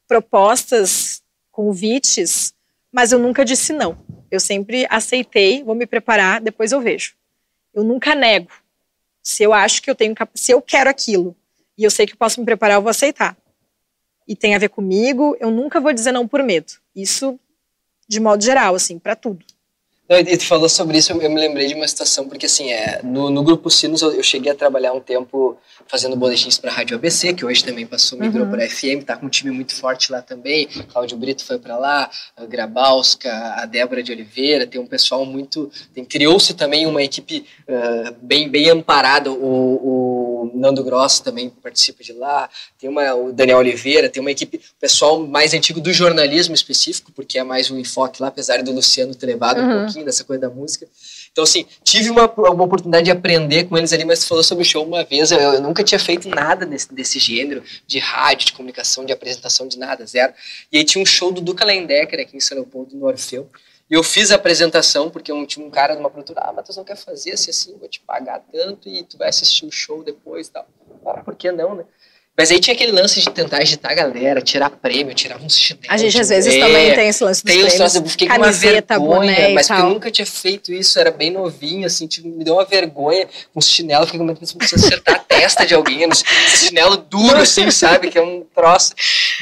[0.08, 2.54] propostas, convites,
[2.92, 3.96] mas eu nunca disse não.
[4.32, 7.14] Eu sempre aceitei, vou me preparar, depois eu vejo.
[7.76, 8.52] Eu nunca nego.
[9.22, 11.36] Se eu acho que eu tenho, se eu quero aquilo
[11.80, 13.38] e eu sei que posso me preparar, eu vou aceitar.
[14.28, 16.74] E tem a ver comigo, eu nunca vou dizer não por medo.
[16.94, 17.40] Isso
[18.06, 19.46] de modo geral, assim, para tudo.
[20.10, 23.30] e tu falou sobre isso, eu me lembrei de uma situação, porque assim, é, no,
[23.30, 25.56] no Grupo Sinos eu, eu cheguei a trabalhar um tempo
[25.88, 28.52] fazendo boletins para a Rádio ABC, que hoje também passou, migrou uhum.
[28.52, 30.68] para FM, tá com um time muito forte lá também.
[30.92, 35.72] Cláudio Brito foi para lá, a Grabalska, a Débora de Oliveira, tem um pessoal muito.
[36.10, 39.32] Criou-se também uma equipe uh, bem, bem amparada.
[39.32, 44.22] O, o o Nando Grosso também participa de lá, tem uma, o Daniel Oliveira, tem
[44.22, 48.62] uma equipe, pessoal mais antigo do jornalismo específico, porque é mais um enfoque lá, apesar
[48.64, 49.82] do Luciano ter levado uhum.
[49.82, 50.88] um pouquinho dessa coisa da música.
[51.32, 54.64] Então, assim, tive uma, uma oportunidade de aprender com eles ali, mas tu falou sobre
[54.64, 58.48] o show uma vez, eu, eu nunca tinha feito nada desse, desse gênero, de rádio,
[58.48, 60.34] de comunicação, de apresentação, de nada, zero.
[60.72, 63.50] E aí tinha um show do Duca Lendecker aqui em São Leopoldo, no Orfeu,
[63.90, 66.84] e eu fiz a apresentação, porque um, tinha um cara numa produtora, ah, Matheus, não
[66.84, 70.48] quer fazer assim, assim, vou te pagar tanto e tu vai assistir o show depois
[70.48, 70.68] e tal.
[71.06, 71.86] Ah, por que não, né?
[72.40, 75.90] Mas aí tinha aquele lance de tentar agitar a galera, tirar prêmio, tirar uns chinelos.
[75.90, 77.96] A gente às vezes é, também tem esse lance dos tem prêmios.
[77.96, 81.32] eu fiquei Camiseta, com uma vergonha, mas porque eu nunca tinha feito isso, era bem
[81.32, 85.16] novinho, assim, tipo, me deu uma vergonha com os chinelos, fiquei com medo de acertar
[85.16, 86.24] a testa de alguém, esse
[86.68, 88.94] chinelo duro, assim, sabe, que é um troço.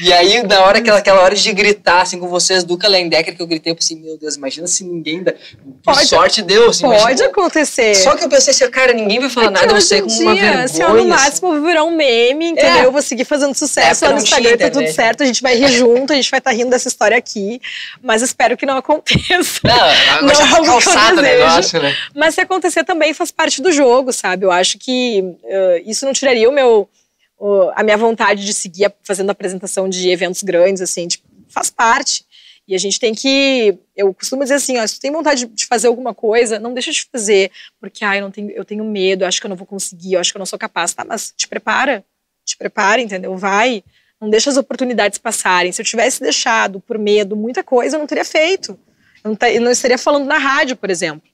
[0.01, 3.41] E aí, na hora, aquela, aquela hora de gritar, assim, com vocês, Duca Lendecker, que
[3.43, 5.35] eu gritei, eu pensei, meu Deus, imagina se ninguém dá...
[5.83, 7.93] Pode, sorte deu, assim, Pode imagina, acontecer.
[7.93, 10.33] Só que eu pensei assim, cara, ninguém vai falar é nada, eu sei com uma
[10.33, 10.67] vergonha.
[10.67, 11.63] Se eu no máximo assim.
[11.63, 12.85] virar um meme, entendeu?
[12.85, 12.86] É.
[12.87, 15.55] Eu vou seguir fazendo sucesso é, lá no Instagram, tá tudo certo, a gente vai
[15.57, 17.61] rir junto, a gente vai estar tá rindo dessa história aqui,
[18.01, 19.59] mas espero que não aconteça.
[19.63, 21.93] Não, não é calçado o negócio, né?
[22.15, 24.45] Mas se acontecer também faz parte do jogo, sabe?
[24.45, 26.89] Eu acho que uh, isso não tiraria o meu,
[27.37, 32.25] uh, a minha vontade de seguir fazendo apresentação de eventos grandes, assim, tipo, faz parte.
[32.65, 33.77] E a gente tem que.
[33.95, 36.91] Eu costumo dizer assim: ó, se tu tem vontade de fazer alguma coisa, não deixa
[36.91, 40.17] de fazer, porque ai, não tenho, eu tenho medo, acho que eu não vou conseguir,
[40.17, 41.05] acho que eu não sou capaz, tá?
[41.05, 42.03] Mas te prepara,
[42.47, 43.37] te prepara, entendeu?
[43.37, 43.83] Vai,
[44.19, 45.71] não deixa as oportunidades passarem.
[45.71, 48.79] Se eu tivesse deixado por medo muita coisa, eu não teria feito.
[49.23, 51.29] Eu não, eu não estaria falando na rádio, por exemplo.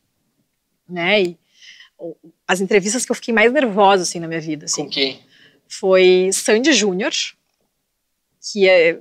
[0.90, 1.22] Né?
[1.22, 1.38] E
[2.48, 4.86] as entrevistas que eu fiquei mais nervosa, assim, na minha vida, assim.
[4.86, 5.22] Com quem?
[5.68, 7.14] Foi Sandy Júnior,
[8.42, 9.00] que é,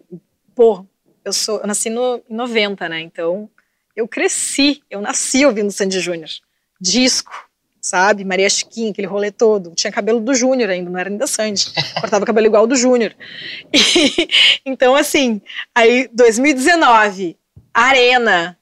[0.54, 0.86] pô,
[1.24, 3.00] eu sou, eu nasci no, em 90, né?
[3.00, 3.50] Então,
[3.96, 6.30] eu cresci, eu nasci ouvindo Sandy Júnior.
[6.80, 7.48] Disco,
[7.82, 8.24] sabe?
[8.24, 9.72] Maria Chiquinha, aquele rolê todo.
[9.74, 11.72] Tinha cabelo do Júnior ainda, não era nem da Sandy.
[12.00, 13.14] Cortava cabelo igual do Júnior.
[14.64, 15.42] então, assim,
[15.74, 17.36] aí 2019,
[17.74, 18.56] Arena.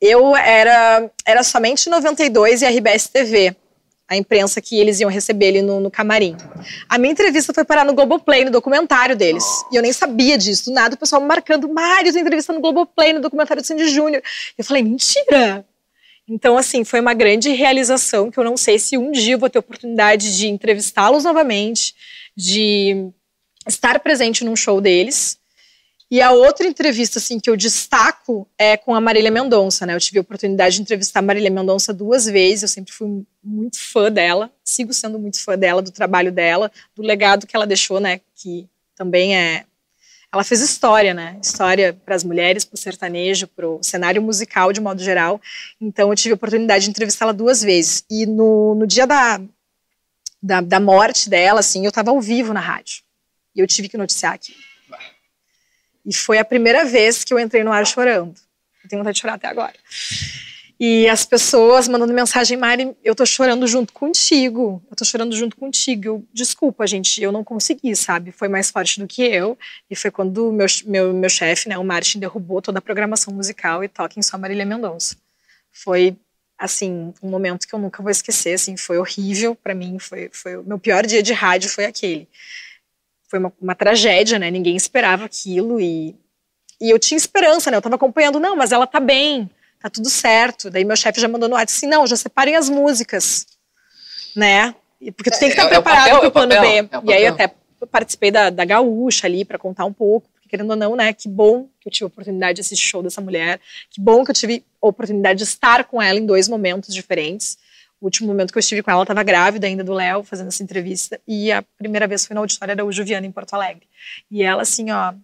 [0.00, 3.54] Eu era, era somente 92 e RBS TV.
[4.08, 6.36] A imprensa que eles iam receber ali no, no camarim.
[6.88, 9.44] A minha entrevista foi parar no Globoplay, no documentário deles.
[9.70, 10.72] E eu nem sabia disso.
[10.72, 14.22] Nada o pessoal marcando, Mário, entrevista no Globoplay, no documentário do Sandy Júnior.
[14.58, 15.64] Eu falei, mentira!
[16.28, 19.58] Então, assim, foi uma grande realização que eu não sei se um dia vou ter
[19.58, 21.94] oportunidade de entrevistá-los novamente,
[22.36, 23.10] de
[23.66, 25.38] estar presente num show deles.
[26.10, 29.94] E a outra entrevista, assim, que eu destaco é com a Marília Mendonça, né?
[29.94, 33.80] Eu tive a oportunidade de entrevistar a Marília Mendonça duas vezes, eu sempre fui muito
[33.80, 37.98] fã dela, sigo sendo muito fã dela, do trabalho dela, do legado que ela deixou,
[37.98, 38.20] né?
[38.34, 39.64] Que também é
[40.32, 41.38] ela fez história, né?
[41.42, 45.38] História para as mulheres, para o sertanejo, para o cenário musical de modo geral.
[45.78, 48.02] Então eu tive a oportunidade de entrevistá-la duas vezes.
[48.10, 49.38] E no, no dia da,
[50.42, 53.02] da, da, morte dela, assim, eu estava ao vivo na rádio.
[53.54, 54.56] E eu tive que noticiar aqui.
[56.04, 58.34] E foi a primeira vez que eu entrei no ar chorando.
[58.82, 59.74] Eu tenho vontade de chorar até agora.
[60.84, 64.82] E as pessoas mandando mensagem, Mari, eu tô chorando junto contigo.
[64.90, 66.04] Eu tô chorando junto contigo.
[66.04, 68.32] Eu, desculpa, gente, eu não consegui, sabe?
[68.32, 69.56] Foi mais forte do que eu.
[69.88, 73.84] E foi quando meu, meu, meu chefe, né, o Martin, derrubou toda a programação musical
[73.84, 75.16] e toca em só Marília Mendonça.
[75.70, 76.16] Foi,
[76.58, 80.00] assim, um momento que eu nunca vou esquecer, assim, foi horrível para mim.
[80.00, 82.28] Foi, foi o meu pior dia de rádio foi aquele.
[83.28, 84.50] Foi uma, uma tragédia, né?
[84.50, 86.16] Ninguém esperava aquilo e,
[86.80, 87.76] e eu tinha esperança, né?
[87.76, 89.48] Eu tava acompanhando, não, mas ela tá bem
[89.82, 90.70] tá tudo certo.
[90.70, 93.46] Daí meu chefe já mandou no WhatsApp assim, não, já separem as músicas,
[94.36, 94.74] né?
[95.16, 96.66] Porque tu tem que estar é, é preparado é para o plano B.
[96.66, 97.52] É e aí até
[97.86, 101.28] participei da, da Gaúcha ali para contar um pouco, porque querendo ou não, né, que
[101.28, 104.34] bom que eu tive a oportunidade de assistir show dessa mulher, que bom que eu
[104.34, 107.58] tive a oportunidade de estar com ela em dois momentos diferentes.
[108.00, 110.62] O último momento que eu estive com ela, estava grávida ainda do Léo, fazendo essa
[110.62, 113.86] entrevista, e a primeira vez foi na auditória da Ujuviana, em Porto Alegre.
[114.28, 115.14] E ela, assim, ó,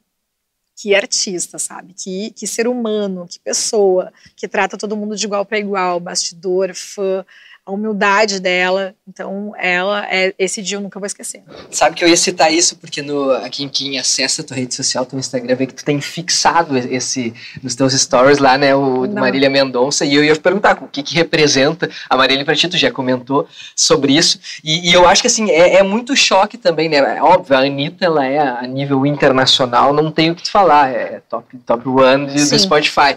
[0.81, 1.93] que artista, sabe?
[1.93, 6.73] Que, que ser humano, que pessoa, que trata todo mundo de igual para igual, bastidor,
[6.73, 7.27] fã,
[7.69, 8.95] a humildade dela.
[9.07, 11.43] Então, ela, é, esse dia eu nunca vou esquecer.
[11.71, 15.05] Sabe que eu ia citar isso porque no, aqui quem acessa a tua rede social,
[15.05, 19.21] teu Instagram, vê que tu tem fixado esse nos teus stories lá, né, o Não.
[19.21, 22.79] Marília Mendonça, e eu ia perguntar o que que representa a Marília pra ti, tu
[22.79, 26.89] já comentou sobre isso, e, e eu acho que assim, é, é, muito choque também,
[26.89, 30.51] né, é óbvio, a Anitta, ela é a nível internacional, não tem o que te
[30.51, 33.17] falar, é top, top one do Spotify,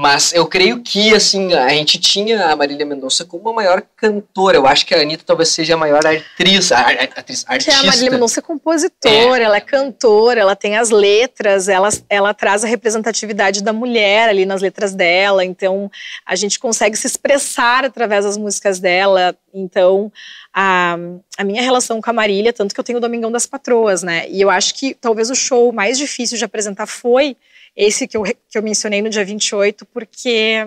[0.00, 4.56] Mas eu creio que, assim, a gente tinha a Marília Mendonça como a maior cantora.
[4.56, 6.82] Eu acho que a Anitta talvez seja a maior atriz, a,
[7.16, 7.80] atriz artista.
[7.80, 9.46] a Marília Mendonça é compositora, é.
[9.46, 14.46] ela é cantora, ela tem as letras, ela, ela traz a representatividade da mulher ali
[14.46, 15.44] nas letras dela.
[15.44, 15.90] Então,
[16.24, 19.34] a gente consegue se expressar através das músicas dela.
[19.52, 20.12] Então,
[20.54, 20.96] a,
[21.36, 24.28] a minha relação com a Marília, tanto que eu tenho o Domingão das Patroas, né?
[24.30, 27.36] E eu acho que talvez o show mais difícil de apresentar foi
[27.76, 30.66] esse que eu, que eu mencionei no dia 28, porque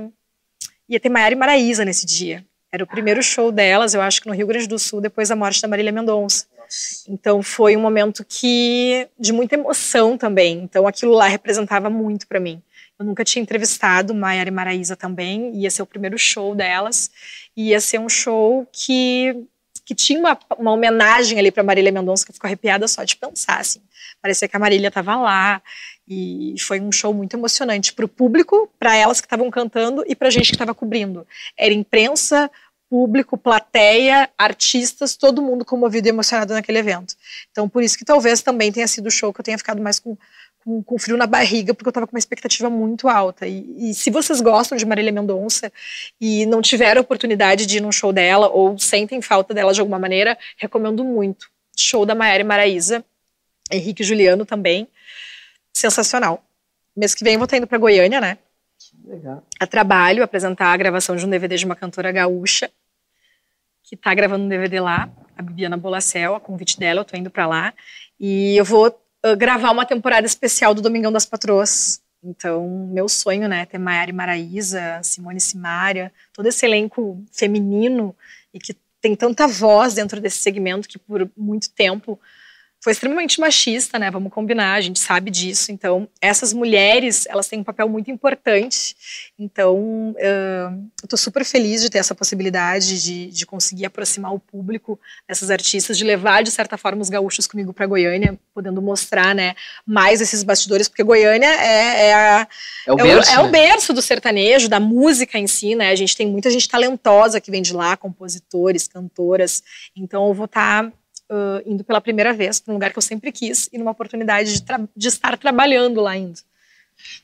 [0.88, 2.46] ia ter Maiara e Maraísa nesse dia.
[2.72, 5.36] Era o primeiro show delas, eu acho que no Rio Grande do Sul, depois da
[5.36, 6.46] morte da Marília Mendonça.
[7.08, 10.60] Então foi um momento que de muita emoção também.
[10.64, 12.62] Então aquilo lá representava muito para mim.
[12.98, 17.12] Eu nunca tinha entrevistado Maiara e Maraísa também, ia ser o primeiro show delas,
[17.58, 19.36] ia ser um show que
[19.84, 23.18] que tinha uma, uma homenagem ali para Marília Mendonça que eu fico arrepiada só de
[23.18, 23.82] pensar assim.
[24.22, 25.62] Parecia que a Marília estava lá
[26.08, 30.16] e foi um show muito emocionante para o público, para elas que estavam cantando e
[30.16, 31.26] para a gente que estava cobrindo.
[31.58, 32.50] Era imprensa,
[32.92, 37.16] público, plateia, artistas, todo mundo comovido e emocionado naquele evento.
[37.50, 39.98] Então, por isso que talvez também tenha sido o show que eu tenha ficado mais
[39.98, 40.18] com,
[40.62, 43.48] com, com frio na barriga, porque eu estava com uma expectativa muito alta.
[43.48, 45.72] E, e, se vocês gostam de Marília Mendonça
[46.20, 49.98] e não tiveram oportunidade de ir num show dela ou sentem falta dela de alguma
[49.98, 51.50] maneira, recomendo muito.
[51.78, 53.06] Show da Maiara e Maraísa,
[53.72, 54.86] Henrique e Juliano também.
[55.74, 56.44] Sensacional.
[56.96, 58.38] Mês que vem eu vou estar indo para Goiânia, né?
[59.06, 59.44] Legal.
[59.60, 62.70] A trabalho, apresentar a gravação de um DVD de uma cantora gaúcha
[63.84, 67.30] que está gravando um DVD lá, a Bibiana Bolacel, a convite dela, eu tô indo
[67.30, 67.74] para lá.
[68.20, 72.02] E eu vou uh, gravar uma temporada especial do Domingão das Patroas.
[72.24, 78.16] Então, meu sonho, né, ter Maiara e Maraísa, Simone Simaria, todo esse elenco feminino
[78.54, 82.20] e que tem tanta voz dentro desse segmento que por muito tempo
[82.84, 84.10] foi extremamente machista, né?
[84.10, 85.72] Vamos combinar, a gente sabe disso.
[85.72, 88.96] Então, essas mulheres, elas têm um papel muito importante.
[89.38, 94.39] Então, uh, eu estou super feliz de ter essa possibilidade de, de conseguir aproximar o
[94.39, 99.36] público dessas artistas, de levar, de certa forma, os gaúchos comigo para Goiânia, podendo mostrar,
[99.36, 99.54] né,
[99.86, 102.48] mais esses bastidores, porque Goiânia é, é, a,
[102.88, 103.48] é, o, berço, é, o, é né?
[103.48, 105.89] o berço do sertanejo, da música em si, né?
[105.91, 109.62] A gente tem muita gente talentosa que vem de lá, compositores, cantoras.
[109.96, 110.91] Então, eu vou estar tá
[111.32, 114.54] uh, indo pela primeira vez para um lugar que eu sempre quis e numa oportunidade
[114.54, 114.65] de,
[114.96, 116.39] de estar trabalhando lá indo.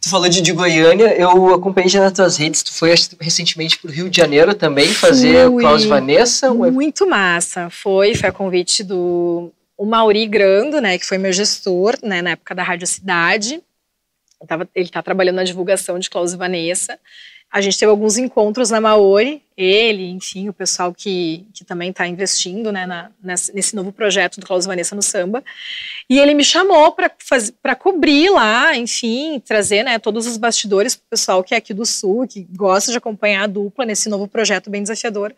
[0.01, 3.89] Tu falou de, de Goiânia, eu acompanhei já nas tuas redes, tu foi recentemente para
[3.91, 5.61] o Rio de Janeiro também fazer Fui.
[5.61, 6.51] Klaus Vanessa?
[6.51, 11.95] Muito massa, foi, foi a convite do o Mauri Grando, né, que foi meu gestor,
[12.01, 13.61] né, na época da Rádio Cidade,
[14.73, 16.97] ele está trabalhando na divulgação de Klaus Vanessa,
[17.51, 22.07] a gente teve alguns encontros na Maori, ele, enfim, o pessoal que, que também está
[22.07, 25.43] investindo né, na, nesse novo projeto do Klaus Vanessa no samba.
[26.07, 26.95] E ele me chamou
[27.61, 31.73] para cobrir lá, enfim, trazer né, todos os bastidores para o pessoal que é aqui
[31.73, 35.33] do Sul, que gosta de acompanhar a dupla nesse novo projeto bem desafiador.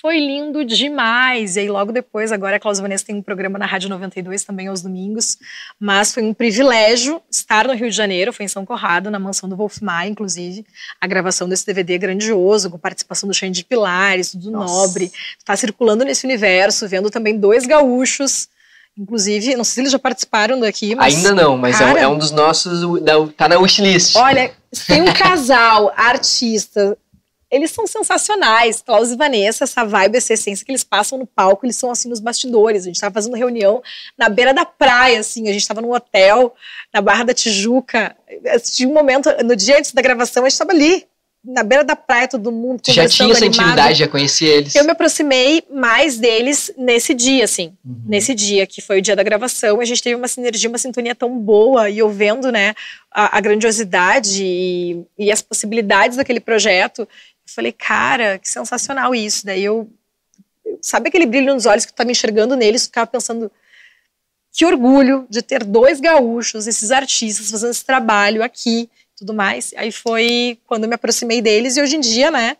[0.00, 1.56] Foi lindo demais.
[1.56, 4.68] E aí, logo depois, agora a Klaus Vanessa tem um programa na Rádio 92 também
[4.68, 5.36] aos domingos.
[5.80, 9.48] Mas foi um privilégio estar no Rio de Janeiro, foi em São Corrado, na mansão
[9.48, 10.64] do Wolf Maia, inclusive.
[11.00, 14.72] A gravação desse DVD grandioso, com participação do Xande Pilares, tudo Nossa.
[14.72, 15.10] nobre.
[15.38, 18.48] Está circulando nesse universo, vendo também dois gaúchos.
[18.96, 21.16] Inclusive, não sei se eles já participaram daqui, mas.
[21.16, 22.80] Ainda não, mas cara, é, um, é, um, dos nossos.
[23.36, 24.14] Tá na wishlist.
[24.16, 24.52] Olha,
[24.86, 26.96] tem um casal artista.
[27.50, 28.82] Eles são sensacionais.
[28.82, 32.08] Klaus e Vanessa, essa vibe, essa essência que eles passam no palco, eles são assim
[32.08, 32.82] nos bastidores.
[32.82, 33.82] A gente estava fazendo reunião
[34.16, 35.48] na beira da praia, assim.
[35.48, 36.54] A gente estava num hotel
[36.92, 38.16] na Barra da Tijuca.
[38.72, 41.04] Tinha um momento, no dia antes da gravação, a gente estava ali,
[41.44, 44.74] na beira da praia, todo mundo já tinha essa intimidade, já conhecia eles?
[44.74, 47.76] Eu me aproximei mais deles nesse dia, assim.
[47.84, 48.02] Uhum.
[48.06, 49.78] Nesse dia, que foi o dia da gravação.
[49.78, 51.90] A gente teve uma sinergia, uma sintonia tão boa.
[51.90, 52.74] E eu vendo, né,
[53.10, 57.00] a, a grandiosidade e, e, as possibilidades daquele projeto.
[57.02, 57.08] Eu
[57.46, 59.44] falei, cara, que sensacional isso.
[59.44, 59.88] Daí eu...
[60.80, 62.86] Sabe aquele brilho nos olhos que tu tá me enxergando neles?
[62.86, 63.52] Ficava pensando...
[64.56, 69.72] Que orgulho de ter dois gaúchos, esses artistas, fazendo esse trabalho aqui tudo mais.
[69.76, 72.56] Aí foi quando eu me aproximei deles e hoje em dia, né,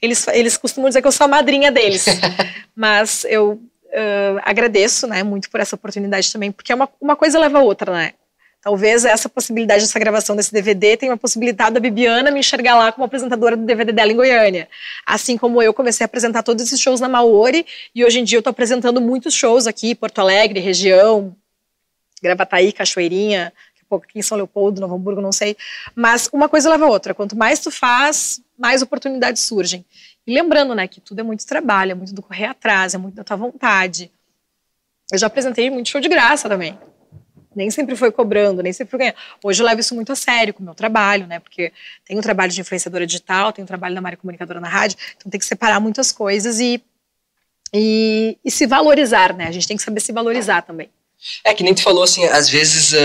[0.00, 2.06] eles, eles costumam dizer que eu sou a madrinha deles.
[2.74, 7.38] Mas eu uh, agradeço, né, muito por essa oportunidade também, porque é uma, uma coisa
[7.38, 8.12] leva a outra, né.
[8.66, 12.90] Talvez essa possibilidade dessa gravação desse DVD tenha uma possibilidade da Bibiana me enxergar lá
[12.90, 14.68] como apresentadora do DVD dela em Goiânia.
[15.06, 17.64] Assim como eu comecei a apresentar todos esses shows na Maori
[17.94, 21.32] e hoje em dia eu estou apresentando muitos shows aqui, Porto Alegre, região,
[22.20, 23.52] Gravataí, Cachoeirinha,
[23.88, 25.56] pouco aqui em São Leopoldo, Novo Hamburgo, não sei.
[25.94, 27.14] Mas uma coisa leva a outra.
[27.14, 29.84] Quanto mais tu faz, mais oportunidades surgem.
[30.26, 33.14] E lembrando, né, que tudo é muito trabalho, é muito do correr atrás, é muito
[33.14, 34.10] da tua vontade.
[35.12, 36.78] Eu já apresentei muito show de graça também.
[37.54, 39.16] nem sempre foi cobrando, nem sempre foi ganhando.
[39.42, 41.38] Hoje eu levo isso muito a sério com o meu trabalho, né?
[41.40, 41.72] Porque
[42.04, 45.30] tem o trabalho de influenciadora digital, tem o trabalho da Maria Comunicadora na rádio, então
[45.30, 46.82] tem que separar muitas coisas e,
[47.72, 49.46] e, e se valorizar, né?
[49.46, 50.90] A gente tem que saber se valorizar também.
[51.44, 52.96] É que nem tu falou assim, às vezes uh,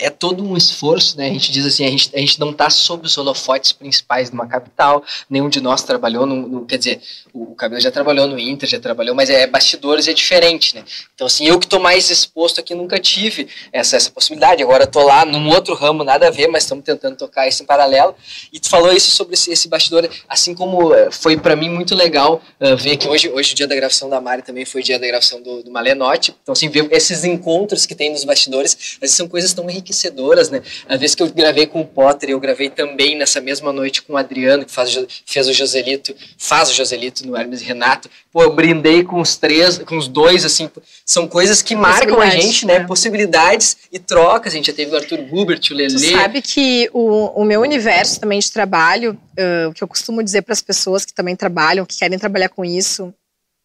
[0.00, 1.28] é todo um esforço, né?
[1.28, 4.34] A gente diz assim, a gente, a gente não está sob os holofotes principais de
[4.34, 7.00] uma capital, nenhum de nós trabalhou no, no quer dizer,
[7.32, 10.84] o Cabelo já trabalhou no Inter, já trabalhou, mas é bastidores é diferente, né?
[11.14, 14.62] Então assim, eu que estou mais exposto aqui nunca tive essa, essa possibilidade.
[14.62, 17.66] Agora estou lá num outro ramo, nada a ver, mas estamos tentando tocar isso em
[17.66, 18.14] paralelo.
[18.52, 21.94] E tu falou isso sobre esse, esse bastidor, assim como eh, foi para mim muito
[21.94, 24.84] legal uh, ver que hoje, hoje o dia da gravação da Mari também foi o
[24.84, 26.34] dia da gravação do, do Malenote.
[26.42, 30.50] Então assim, ver esses encontros encontros que tem nos bastidores, vezes são coisas tão enriquecedoras,
[30.50, 30.62] né?
[30.88, 34.14] Às vezes que eu gravei com o Potter, eu gravei também nessa mesma noite com
[34.14, 38.08] o Adriano, que faz, fez o Joselito, faz o Joselito no Hermes e Renato.
[38.32, 40.70] Pô, eu brindei com os três, com os dois, assim,
[41.04, 42.76] são coisas que marcam a gente, né?
[42.76, 42.84] É.
[42.84, 44.52] Possibilidades e trocas.
[44.52, 45.94] A gente já teve o Arthur Gubert, o Lelê.
[45.94, 50.22] Tu sabe que o, o meu universo também de trabalho, uh, o que eu costumo
[50.22, 53.12] dizer para as pessoas que também trabalham, que querem trabalhar com isso,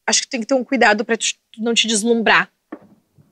[0.07, 1.17] acho que tem que ter um cuidado para
[1.57, 2.49] não te deslumbrar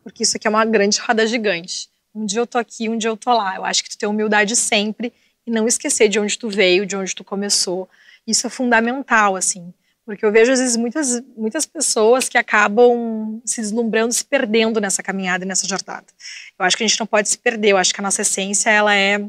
[0.03, 1.89] porque isso aqui é uma grande roda gigante.
[2.13, 3.55] Um dia eu tô aqui, um dia eu tô lá.
[3.55, 5.11] Eu acho que tu tem humildade sempre
[5.45, 7.89] e não esquecer de onde tu veio, de onde tu começou.
[8.27, 9.73] Isso é fundamental, assim.
[10.05, 15.01] Porque eu vejo, às vezes, muitas, muitas pessoas que acabam se deslumbrando, se perdendo nessa
[15.01, 16.05] caminhada nessa jornada.
[16.59, 17.69] Eu acho que a gente não pode se perder.
[17.69, 19.25] Eu acho que a nossa essência, ela é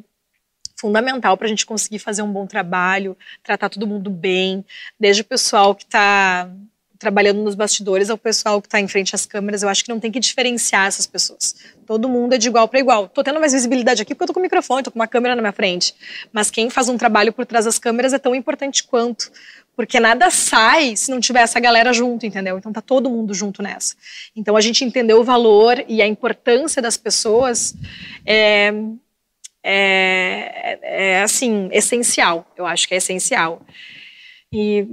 [0.77, 4.65] fundamental para a gente conseguir fazer um bom trabalho, tratar todo mundo bem,
[4.99, 6.51] desde o pessoal que está
[6.99, 9.63] trabalhando nos bastidores ao pessoal que está em frente às câmeras.
[9.63, 11.55] Eu acho que não tem que diferenciar essas pessoas.
[11.87, 13.09] Todo mundo é de igual para igual.
[13.09, 15.35] Tô tendo mais visibilidade aqui porque eu tô com o microfone, tô com uma câmera
[15.35, 15.95] na minha frente.
[16.33, 19.31] Mas quem faz um trabalho por trás das câmeras é tão importante quanto.
[19.77, 22.57] Porque nada sai se não tiver essa galera junto, entendeu?
[22.57, 23.97] Então tá todo mundo junto nessa.
[24.37, 27.75] Então a gente entender o valor e a importância das pessoas
[28.25, 28.73] é,
[29.65, 32.47] é, é assim, essencial.
[32.57, 33.63] Eu acho que é essencial.
[34.53, 34.87] E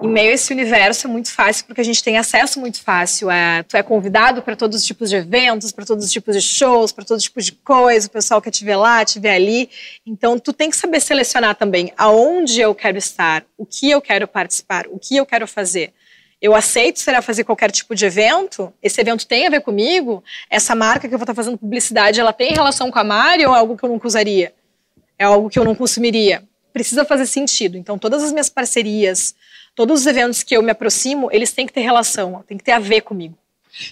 [0.00, 3.28] em meio a esse universo é muito fácil porque a gente tem acesso muito fácil.
[3.66, 6.92] Tu é convidado para todos os tipos de eventos, para todos os tipos de shows,
[6.92, 8.06] para todos os tipos de coisa.
[8.06, 9.68] O pessoal quer te ver lá, te ver ali.
[10.06, 14.28] Então tu tem que saber selecionar também aonde eu quero estar, o que eu quero
[14.28, 15.92] participar, o que eu quero fazer.
[16.40, 18.72] Eu aceito, será fazer qualquer tipo de evento?
[18.80, 20.22] Esse evento tem a ver comigo?
[20.48, 23.52] Essa marca que eu vou estar fazendo publicidade, ela tem relação com a Mari ou
[23.52, 24.54] é algo que eu nunca usaria?
[25.18, 26.44] É algo que eu não consumiria?
[26.72, 27.76] Precisa fazer sentido.
[27.76, 29.34] Então todas as minhas parcerias,
[29.78, 32.72] todos os eventos que eu me aproximo, eles têm que ter relação, tem que ter
[32.72, 33.38] a ver comigo.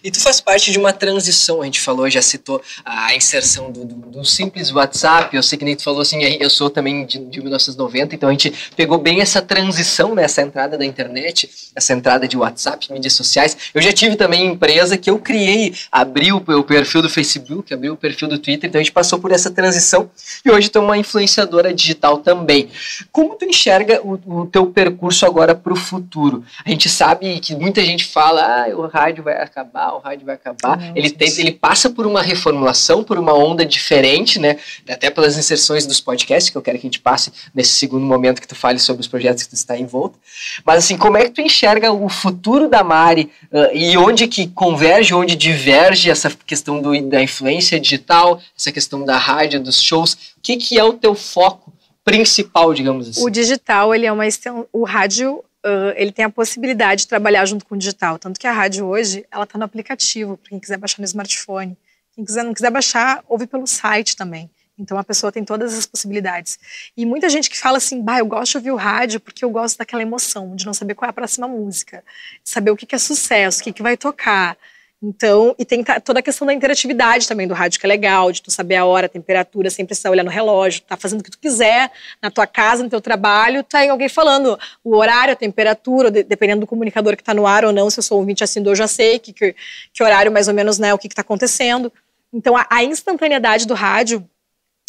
[0.02, 3.84] E tu faz parte de uma transição, a gente falou, já citou a inserção do,
[3.84, 7.18] do, do, simples WhatsApp, eu sei que nem tu falou assim, eu sou também de,
[7.18, 11.92] de 1990, então a gente pegou bem essa transição, né, essa entrada da internet, essa
[11.92, 13.56] entrada de WhatsApp, mídias sociais.
[13.74, 17.90] Eu já tive também empresa que eu criei, abri o, o perfil do Facebook, abri
[17.90, 20.10] o perfil do Twitter, então a gente passou por essa transição
[20.44, 22.70] e hoje tu é uma influenciadora digital também.
[23.12, 26.44] Como tu enxerga o, o teu percurso agora para o futuro?
[26.64, 30.24] A gente sabe que muita gente fala, ah, o rádio vai acabar acabar, o rádio
[30.24, 30.96] vai acabar.
[30.96, 34.56] Ele, tem, ele passa por uma reformulação, por uma onda diferente, né?
[34.88, 38.40] Até pelas inserções dos podcasts, que eu quero que a gente passe nesse segundo momento
[38.40, 40.18] que tu fale sobre os projetos que tu está envolto.
[40.64, 44.46] Mas assim, como é que tu enxerga o futuro da Mari uh, e onde que
[44.48, 50.14] converge, onde diverge essa questão do, da influência digital, essa questão da rádio, dos shows?
[50.36, 51.72] O que, que é o teu foco
[52.04, 53.24] principal, digamos assim?
[53.24, 54.24] O digital, ele é uma
[54.72, 58.18] o rádio uh, ele tem a possibilidade de trabalhar junto com o digital.
[58.18, 61.76] Tanto que a rádio hoje, ela está no aplicativo, para quem quiser baixar no smartphone.
[62.14, 64.50] Quem quiser, não quiser baixar, ouve pelo site também.
[64.78, 66.58] Então a pessoa tem todas as possibilidades.
[66.96, 69.50] E muita gente que fala assim, bah, eu gosto de ouvir o rádio porque eu
[69.50, 72.04] gosto daquela emoção, de não saber qual é a próxima música,
[72.44, 74.56] de saber o que, que é sucesso, o que, que vai tocar.
[75.02, 78.40] Então, e tem toda a questão da interatividade também do rádio, que é legal, de
[78.40, 81.30] tu saber a hora, a temperatura, sem precisar olhar no relógio, tá fazendo o que
[81.30, 81.92] tu quiser,
[82.22, 86.66] na tua casa, no teu trabalho, tá alguém falando o horário, a temperatura, dependendo do
[86.66, 89.18] comunicador que tá no ar ou não, se eu sou ouvinte assim, eu já sei
[89.18, 89.54] que, que,
[89.92, 91.92] que horário mais ou menos, né, o que que tá acontecendo.
[92.32, 94.26] Então, a, a instantaneidade do rádio,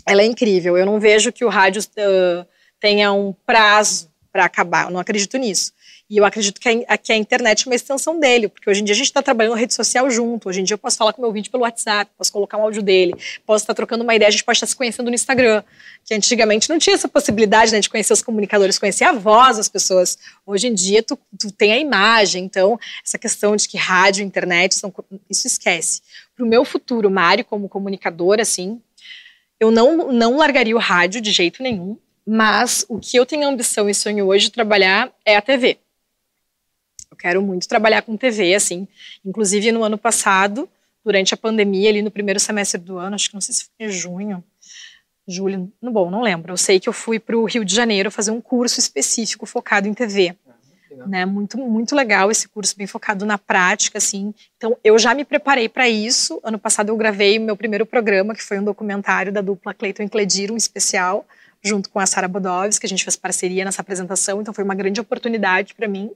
[0.06, 0.78] ela é incrível.
[0.78, 2.48] Eu não vejo que o rádio uh,
[2.80, 5.74] tenha um prazo para acabar, eu não acredito nisso.
[6.10, 8.86] E eu acredito que a, que a internet é uma extensão dele, porque hoje em
[8.86, 10.48] dia a gente está trabalhando rede social junto.
[10.48, 12.82] Hoje em dia eu posso falar com meu vídeo pelo WhatsApp, posso colocar um áudio
[12.82, 13.14] dele,
[13.46, 15.62] posso estar trocando uma ideia, a gente pode estar se conhecendo no Instagram,
[16.06, 19.68] que antigamente não tinha essa possibilidade né, de conhecer os comunicadores, conhecer a voz das
[19.68, 20.18] pessoas.
[20.46, 24.76] Hoje em dia tu, tu tem a imagem, então essa questão de que rádio, internet,
[24.76, 24.94] são,
[25.30, 26.02] isso esquece.
[26.38, 28.82] Para o meu futuro, Mário, como comunicador, assim,
[29.60, 33.90] eu não, não largaria o rádio de jeito nenhum, mas o que eu tenho ambição
[33.90, 35.78] e sonho hoje de trabalhar é a TV.
[37.18, 38.88] Eu quero muito trabalhar com TV, assim.
[39.26, 40.70] Inclusive, no ano passado,
[41.04, 43.88] durante a pandemia, ali no primeiro semestre do ano, acho que não sei se foi
[43.88, 44.44] em junho,
[45.28, 46.54] julho, bom, não lembro.
[46.54, 49.88] Eu sei que eu fui para o Rio de Janeiro fazer um curso específico focado
[49.88, 50.36] em TV.
[51.06, 54.34] Né, muito, muito legal esse curso, bem focado na prática, assim.
[54.56, 56.40] Então, eu já me preparei para isso.
[56.44, 60.04] Ano passado eu gravei o meu primeiro programa, que foi um documentário da dupla Cleiton
[60.04, 61.24] e Cledir, um especial,
[61.64, 64.42] junto com a Sara Bodovs, que a gente fez parceria nessa apresentação.
[64.42, 66.10] Então, foi uma grande oportunidade para mim.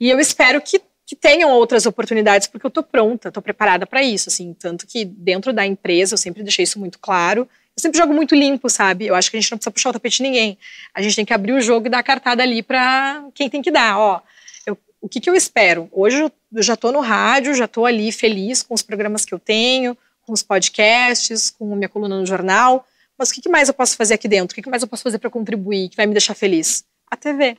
[0.00, 4.02] E eu espero que que tenham outras oportunidades, porque eu estou pronta, estou preparada para
[4.02, 7.48] isso, assim, tanto que dentro da empresa eu sempre deixei isso muito claro.
[7.76, 9.06] Eu sempre jogo muito limpo, sabe?
[9.06, 10.58] Eu acho que a gente não precisa puxar o tapete de ninguém.
[10.92, 13.62] A gente tem que abrir o jogo e dar a cartada ali para quem tem
[13.62, 13.96] que dar.
[13.98, 14.20] Ó,
[14.66, 15.88] eu, o que, que eu espero?
[15.92, 19.38] Hoje eu já estou no rádio, já estou ali feliz com os programas que eu
[19.38, 22.84] tenho, com os podcasts, com minha coluna no jornal.
[23.16, 24.54] Mas o que, que mais eu posso fazer aqui dentro?
[24.54, 26.84] O que, que mais eu posso fazer para contribuir, que vai me deixar feliz?
[27.08, 27.56] A TV.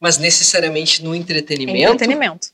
[0.00, 1.94] Mas necessariamente no entretenimento?
[1.94, 2.48] Entretenimento.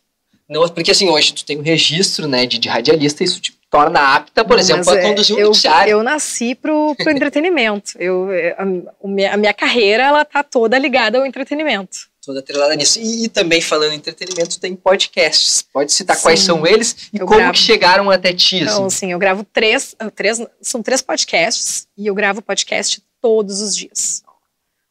[0.48, 4.14] Não, porque assim, hoje tu tem um registro, né, de, de radialista, isso te torna
[4.14, 5.90] apta, por Não, exemplo, a é, conduzir um eu, noticiário.
[5.90, 7.92] Eu nasci pro, pro entretenimento.
[7.98, 12.08] Eu, a, a, minha carreira, ela tá toda ligada ao entretenimento.
[12.24, 12.98] Toda atrelada nisso.
[12.98, 15.62] E, e também falando em entretenimento, tem podcasts.
[15.62, 17.52] Pode citar sim, quais são eles e como gravo.
[17.52, 18.56] que chegaram até ti?
[18.56, 23.60] Então, assim, sim, eu gravo três, três, são três podcasts e eu gravo podcast todos
[23.60, 24.22] os dias.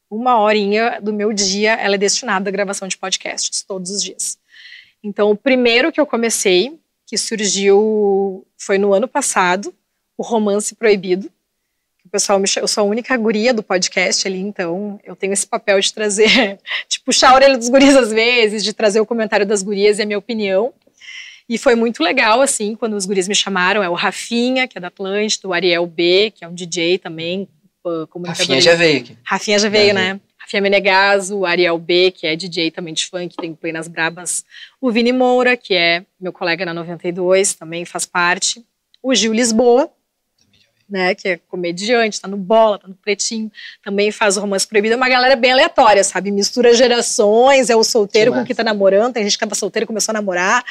[0.10, 4.38] Uma horinha do meu dia, ela é destinada à gravação de podcasts, todos os dias.
[5.03, 9.74] Então, o primeiro que eu comecei, que surgiu, foi no ano passado,
[10.18, 11.32] o Romance Proibido.
[12.05, 15.45] O pessoal me eu sou a única guria do podcast ali, então eu tenho esse
[15.45, 19.45] papel de trazer, de puxar a orelha dos guris às vezes, de trazer o comentário
[19.45, 20.74] das gurias e a minha opinião.
[21.49, 24.82] E foi muito legal, assim, quando os guris me chamaram, é o Rafinha, que é
[24.82, 27.47] da Atlântida, o Ariel B, que é um DJ também,
[27.84, 28.28] comunicador.
[28.28, 29.18] Rafinha já veio aqui.
[29.24, 30.08] Rafinha já veio, já né?
[30.14, 30.28] Veio.
[30.48, 34.46] Fia Menegaso, o Ariel B, que é DJ também de funk, tem Play nas Brabas,
[34.80, 38.66] o Vini Moura, que é meu colega na 92, também faz parte,
[39.04, 39.92] o Gil Lisboa,
[40.90, 43.52] né, que é comediante, tá no Bola, tá no Pretinho,
[43.84, 47.84] também faz o Romance Proibido, é uma galera bem aleatória, sabe, mistura gerações, é o
[47.84, 50.64] solteiro que com quem tá namorando, tem gente que tava solteiro e começou a namorar,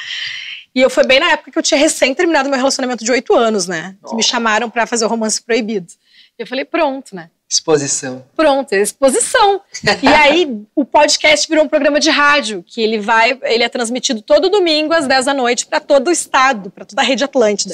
[0.73, 3.35] e eu foi bem na época que eu tinha recém terminado meu relacionamento de oito
[3.35, 5.93] anos, né, que me chamaram para fazer o Romance Proibido.
[6.37, 8.25] Eu falei, pronto, né, Exposição.
[8.35, 9.61] Pronto, exposição.
[10.03, 14.21] e aí o podcast virou um programa de rádio, que ele vai, ele é transmitido
[14.21, 17.73] todo domingo às 10 da noite para todo o estado, para toda a rede Atlântida.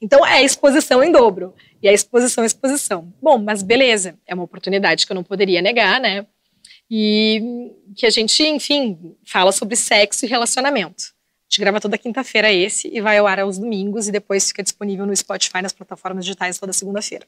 [0.00, 1.54] Então é exposição em dobro.
[1.82, 3.12] E a exposição, exposição.
[3.20, 6.26] Bom, mas beleza, é uma oportunidade que eu não poderia negar, né?
[6.90, 11.04] E que a gente, enfim, fala sobre sexo e relacionamento.
[11.04, 14.62] A gente grava toda quinta-feira esse e vai ao ar aos domingos e depois fica
[14.62, 17.26] disponível no Spotify, nas plataformas digitais toda segunda-feira.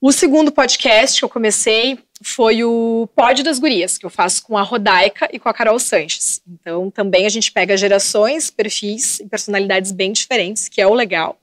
[0.00, 4.56] O segundo podcast que eu comecei foi o Pod das Gurias, que eu faço com
[4.56, 6.40] a Rodaica e com a Carol Sanches.
[6.46, 11.36] Então, também a gente pega gerações, perfis e personalidades bem diferentes, que é o legal.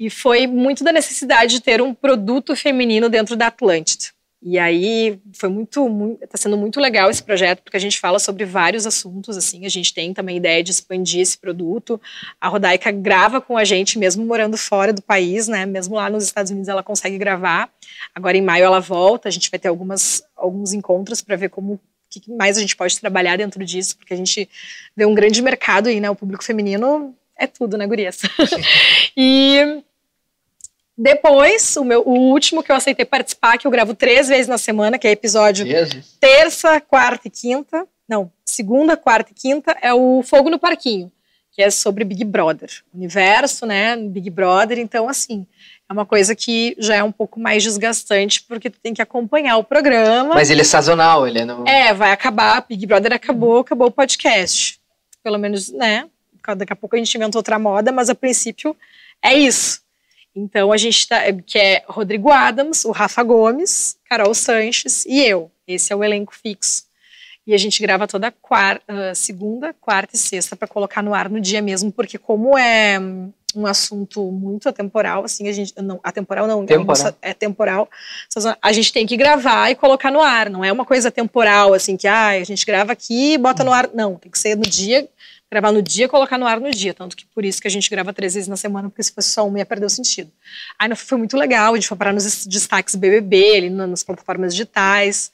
[0.00, 4.06] E foi muito da necessidade de ter um produto feminino dentro da Atlântida.
[4.40, 8.44] E aí foi muito, está sendo muito legal esse projeto porque a gente fala sobre
[8.44, 9.66] vários assuntos assim.
[9.66, 12.00] A gente tem também a ideia de expandir esse produto.
[12.40, 15.66] A Rodaica grava com a gente mesmo morando fora do país, né?
[15.66, 17.68] Mesmo lá nos Estados Unidos ela consegue gravar.
[18.14, 19.28] Agora em maio ela volta.
[19.28, 22.98] A gente vai ter algumas alguns encontros para ver como que mais a gente pode
[22.98, 24.48] trabalhar dentro disso, porque a gente
[24.96, 26.08] vê um grande mercado aí, né?
[26.08, 28.20] O público feminino é tudo, né, gurias?
[29.16, 29.82] e
[30.98, 34.58] depois, o, meu, o último que eu aceitei participar, que eu gravo três vezes na
[34.58, 36.16] semana, que é episódio Jesus.
[36.18, 37.86] terça, quarta e quinta.
[38.08, 41.12] Não, segunda, quarta e quinta, é o Fogo no Parquinho,
[41.52, 42.68] que é sobre Big Brother.
[42.92, 43.96] Universo, né?
[43.96, 44.78] Big Brother.
[44.78, 45.46] Então, assim,
[45.88, 49.56] é uma coisa que já é um pouco mais desgastante, porque tu tem que acompanhar
[49.56, 50.34] o programa.
[50.34, 51.68] Mas ele é sazonal, ele é no...
[51.68, 54.80] É, vai acabar, Big Brother acabou, acabou o podcast.
[55.22, 56.08] Pelo menos, né?
[56.56, 58.74] Daqui a pouco a gente inventa outra moda, mas a princípio
[59.22, 59.86] é isso.
[60.38, 65.50] Então a gente tá, que é Rodrigo Adams, o Rafa Gomes, Carol Sanches e eu.
[65.66, 66.84] Esse é o elenco fixo.
[67.46, 71.28] E a gente grava toda quarta, uh, segunda, quarta e sexta para colocar no ar
[71.28, 73.00] no dia mesmo, porque como é
[73.56, 77.14] um assunto muito atemporal, assim, a gente não, atemporal não, temporal.
[77.22, 77.88] é temporal,
[78.60, 81.96] a gente tem que gravar e colocar no ar, não é uma coisa temporal, assim,
[81.96, 84.64] que ah, a gente grava aqui e bota no ar, não, tem que ser no
[84.64, 85.08] dia
[85.50, 87.88] gravar no dia, colocar no ar no dia, tanto que por isso que a gente
[87.88, 90.30] grava três vezes na semana, porque se fosse só uma ia perder o sentido.
[90.78, 95.32] Aí foi muito legal, a gente foi parar nos destaques BBB, ali nas plataformas digitais,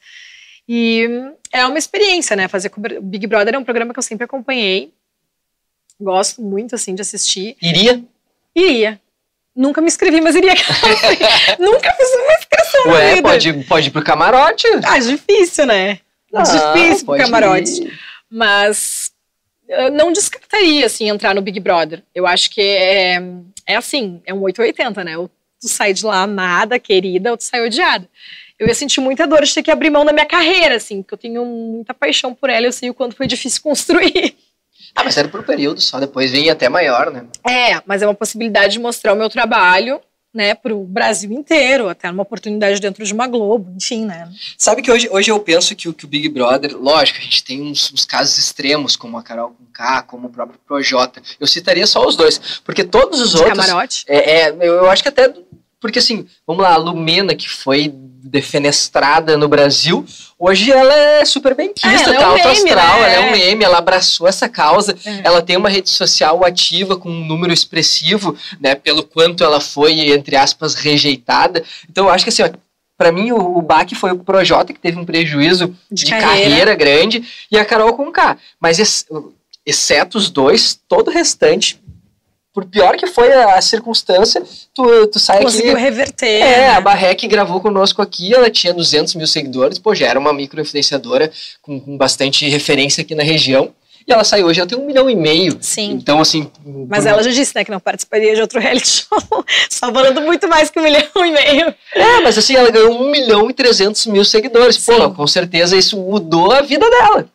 [0.68, 1.08] e
[1.52, 2.70] é uma experiência, né, fazer
[3.02, 4.92] Big Brother é um programa que eu sempre acompanhei,
[6.00, 7.56] gosto muito, assim, de assistir.
[7.60, 8.02] Iria?
[8.54, 9.00] Iria.
[9.54, 10.52] Nunca me inscrevi, mas iria.
[11.60, 14.66] Nunca fiz uma inscrição Ué, pode, pode ir pro camarote.
[14.84, 16.00] Ah, difícil, né?
[16.34, 17.84] Ah, difícil pro camarote.
[17.84, 18.00] Ir.
[18.28, 19.12] Mas
[19.68, 22.02] eu não descartaria, assim, entrar no Big Brother.
[22.14, 23.22] Eu acho que é,
[23.66, 25.18] é assim, é um 880, né?
[25.18, 25.28] Ou
[25.60, 28.08] tu sai de lá amada, querida, ou tu sai odiada.
[28.58, 31.14] Eu ia sentir muita dor de ter que abrir mão da minha carreira, assim, porque
[31.14, 34.36] eu tenho muita paixão por ela, eu sei o quanto foi difícil construir.
[34.94, 37.26] Ah, mas era por um período só, depois vem até maior, né?
[37.48, 40.00] É, mas é uma possibilidade de mostrar o meu trabalho
[40.34, 44.28] né, para o Brasil inteiro, até uma oportunidade dentro de uma Globo, enfim, né.
[44.58, 47.44] Sabe que hoje, hoje eu penso que o, que o Big Brother, lógico, a gente
[47.44, 51.22] tem uns, uns casos extremos, como a Carol com K, como o próprio Projota.
[51.38, 53.56] Eu citaria só os dois, porque todos os de outros.
[53.56, 54.04] Camarote?
[54.08, 55.32] É, é, eu acho que até.
[55.80, 60.04] Porque assim, vamos lá, a Lumena, que foi defenestrada no Brasil,
[60.38, 63.14] hoje ela é super bem quista, é, tá é um alto meme, astral, né?
[63.14, 65.20] ela é um meme, ela abraçou essa causa, é.
[65.24, 70.10] ela tem uma rede social ativa com um número expressivo, né, pelo quanto ela foi,
[70.10, 71.62] entre aspas, rejeitada.
[71.88, 72.50] Então eu acho que assim, ó,
[72.96, 76.30] para mim o, o baque foi o Projota que teve um prejuízo de, de carreira.
[76.30, 76.74] carreira.
[76.74, 78.38] grande e a Carol com K.
[78.58, 79.06] Mas
[79.66, 81.78] exceto os dois, todo o restante
[82.54, 84.40] por pior que foi a, a circunstância,
[84.72, 85.82] tu, tu sai Conseguiu aqui...
[85.82, 86.40] reverter.
[86.40, 86.68] É, né?
[86.68, 91.32] a Barrec gravou conosco aqui, ela tinha 200 mil seguidores, pô, já era uma micro-influenciadora
[91.60, 93.74] com, com bastante referência aqui na região.
[94.06, 95.56] E ela saiu hoje, ela tem um milhão e meio.
[95.60, 95.92] Sim.
[95.92, 96.48] Então, assim.
[96.88, 97.10] Mas por...
[97.10, 99.44] ela já disse, né, que não participaria de outro reality show.
[99.70, 101.74] Só falando muito mais que um milhão e meio.
[101.94, 104.76] É, mas assim, ela ganhou um milhão e trezentos mil seguidores.
[104.76, 104.92] Sim.
[104.92, 107.26] Pô, com certeza isso mudou a vida dela.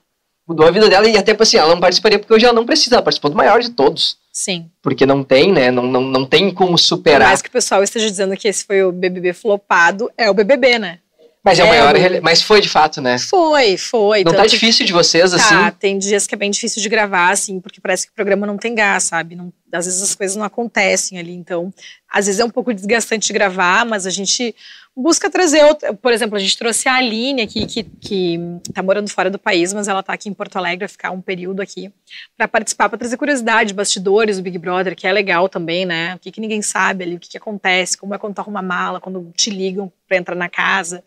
[0.48, 2.96] Mudou a vida dela e até assim, ela não participaria porque hoje ela não precisa,
[2.96, 4.19] ela participou do maior de todos.
[4.32, 4.70] Sim.
[4.82, 5.72] Porque não tem, né?
[5.72, 7.22] Não, não, não tem como superar.
[7.22, 10.34] Por mais que o pessoal esteja dizendo que esse foi o BBB flopado, é o
[10.34, 11.00] BBB, né?
[11.44, 13.18] Mas é, é o maior, mas foi de fato, né?
[13.18, 14.24] Foi, foi.
[14.24, 15.56] Não tá difícil de vocês, tá, assim?
[15.56, 18.46] Tá, tem dias que é bem difícil de gravar, assim, porque parece que o programa
[18.46, 19.36] não tem gás, sabe?
[19.36, 21.74] Não, às vezes as coisas não acontecem ali, então,
[22.10, 24.56] às vezes é um pouco desgastante de gravar, mas a gente
[24.96, 28.40] busca trazer, outra, por exemplo, a gente trouxe a Aline aqui, que, que
[28.74, 31.22] tá morando fora do país, mas ela tá aqui em Porto Alegre, vai ficar um
[31.22, 31.92] período aqui,
[32.38, 36.16] para participar, para trazer curiosidade, bastidores do Big Brother, que é legal também, né?
[36.16, 38.62] O que, que ninguém sabe ali, o que, que acontece, como é quando tu arruma
[38.62, 41.04] mala, quando te ligam para entrar na casa,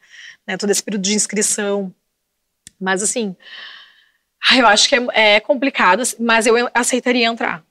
[0.46, 0.56] né?
[0.56, 1.94] Todo esse período de inscrição.
[2.80, 3.36] Mas assim,
[4.56, 7.64] eu acho que é, é complicado, mas eu aceitaria entrar.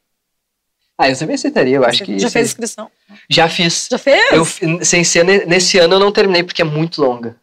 [1.02, 2.20] Ah, eu também aceitaria, eu acho que.
[2.20, 2.92] Já fez inscrição?
[3.30, 3.88] Já fiz.
[3.90, 4.32] Já fez?
[4.32, 4.46] Eu,
[4.86, 7.36] sem ser nesse ano eu não terminei porque é muito longa.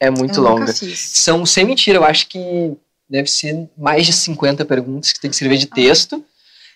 [0.00, 0.72] É muito eu longa.
[0.72, 2.76] São, sem mentira, eu acho que
[3.08, 5.74] deve ser mais de 50 perguntas que tem que escrever de ah.
[5.74, 6.16] texto.
[6.16, 6.20] Ah.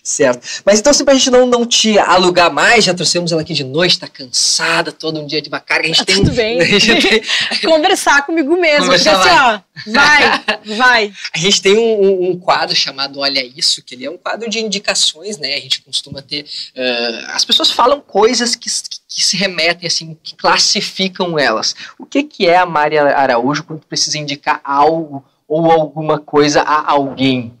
[0.02, 0.62] Certo.
[0.64, 3.62] Mas então, se pra gente não, não te alugar mais, já trouxemos ela aqui de
[3.62, 5.86] noite, tá cansada, todo um dia de uma carga.
[5.88, 6.16] A gente tem.
[6.16, 6.58] Tudo bem.
[6.58, 7.22] Tem...
[7.64, 8.86] Conversar comigo mesmo.
[8.86, 11.12] Conversar porque assim, ó, vai, vai.
[11.32, 14.58] A gente tem um, um, quadro chamado Olha Isso, que ele é um quadro de
[14.58, 15.54] indicações, né?
[15.54, 16.42] A gente costuma ter.
[16.42, 18.68] Uh, as pessoas falam coisas que,
[19.08, 21.74] que, se remetem, assim, que classificam elas.
[21.98, 26.92] O que, que é a Maria Araújo quando precisa indicar algo ou alguma coisa a
[26.92, 27.58] alguém?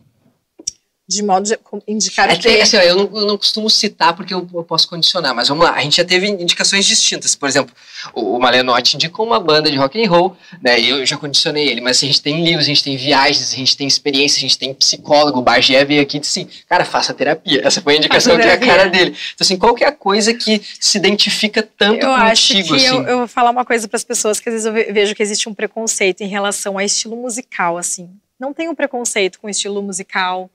[1.08, 4.46] De modo de indicar é que, assim, eu, não, eu, não, costumo citar porque eu,
[4.52, 5.72] eu, posso condicionar, mas vamos lá.
[5.72, 7.34] A gente já teve indicações distintas.
[7.34, 7.74] Por exemplo,
[8.12, 10.78] o, o Malenotti indicou uma banda de rock and roll, né?
[10.78, 11.80] E eu já condicionei ele.
[11.80, 14.58] Mas a gente tem livros, a gente tem viagens, a gente tem experiência, a gente
[14.58, 15.38] tem psicólogo.
[15.38, 17.62] O Bagé veio aqui e disse assim, cara, faça terapia.
[17.64, 19.16] Essa foi a indicação que é a cara dele.
[19.34, 22.22] Então, assim, qual que é a coisa que se identifica tanto eu contigo?
[22.22, 22.86] Acho que assim?
[22.86, 25.22] eu, eu vou falar uma coisa para as pessoas que às vezes eu vejo que
[25.22, 28.10] existe um preconceito em relação a estilo musical, assim.
[28.38, 30.50] Não tem um preconceito com estilo musical,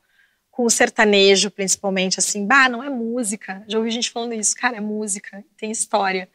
[0.54, 3.64] com o sertanejo, principalmente, assim, bah, não é música.
[3.68, 6.30] Já ouvi gente falando isso, cara, é música, tem história.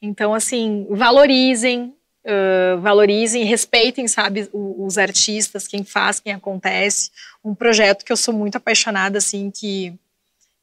[0.00, 1.92] Então, assim, valorizem,
[2.24, 7.10] uh, valorizem, respeitem, sabe, os, os, artistas, quem faz, quem acontece.
[7.44, 9.92] Um projeto que eu sou muito apaixonada, assim, que,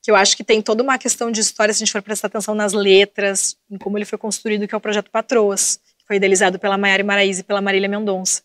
[0.01, 2.27] que eu acho que tem toda uma questão de história, se a gente for prestar
[2.27, 6.15] atenção nas letras, em como ele foi construído, que é o projeto Patroas, que foi
[6.15, 8.41] idealizado pela Maiara Maraíza e pela Marília Mendonça.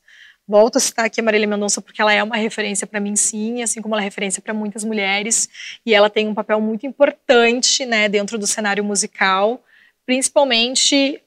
[0.49, 3.63] Volto a citar aqui a Marília Mendonça porque ela é uma referência para mim, sim,
[3.63, 5.49] assim como ela é referência para muitas mulheres,
[5.85, 9.61] e ela tem um papel muito importante né, dentro do cenário musical,
[10.05, 11.21] principalmente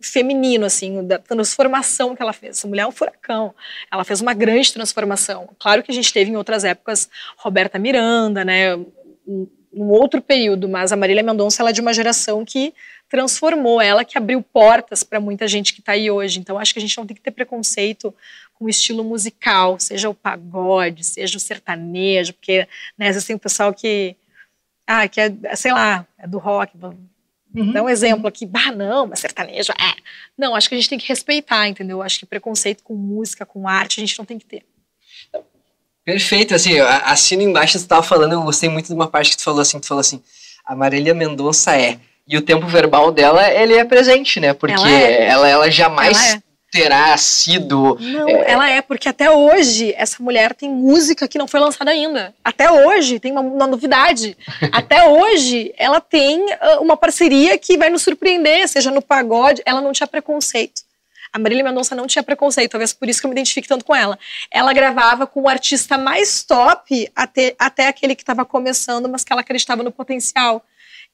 [0.00, 2.56] feminino, assim, da transformação que ela fez.
[2.56, 3.54] Essa mulher é um furacão.
[3.92, 5.50] Ela fez uma grande transformação.
[5.58, 8.74] Claro que a gente teve em outras épocas Roberta Miranda, né?
[9.72, 12.74] num outro período, mas a Marília Mendonça ela é de uma geração que
[13.12, 16.40] transformou, ela que abriu portas para muita gente que está aí hoje.
[16.40, 18.14] Então acho que a gente não tem que ter preconceito
[18.54, 23.36] com o estilo musical, seja o pagode, seja o sertanejo, porque né, às vezes tem
[23.36, 24.16] o pessoal que
[24.86, 26.72] ah, que é, sei lá, é do rock,
[27.54, 27.70] Uhum.
[27.70, 29.94] Dá um exemplo aqui, bah, não, mas sertanejo, é.
[30.38, 32.00] Não, acho que a gente tem que respeitar, entendeu?
[32.00, 34.64] Acho que preconceito com música, com arte, a gente não tem que ter.
[36.02, 39.42] Perfeito, assim, assino embaixo, você estava falando, eu gostei muito de uma parte que tu
[39.42, 40.22] falou assim, tu falou assim,
[40.64, 44.90] a Marília Mendonça é, e o tempo verbal dela, ele é presente, né, porque ela,
[44.90, 45.26] é.
[45.26, 46.42] ela, ela jamais ela é.
[46.70, 47.98] terá sido...
[48.00, 48.50] Não, é...
[48.50, 52.70] ela é, porque até hoje, essa mulher tem música que não foi lançada ainda, até
[52.70, 54.36] hoje tem uma, uma novidade,
[54.72, 59.80] até hoje ela tem ah, uma parceria que vai nos surpreender, seja no pagode, ela
[59.80, 60.82] não tinha preconceito,
[61.32, 63.96] a Marília Mendonça não tinha preconceito, talvez por isso que eu me identifique tanto com
[63.96, 64.18] ela.
[64.50, 69.32] Ela gravava com o artista mais top até, até aquele que estava começando, mas que
[69.32, 70.62] ela acreditava no potencial.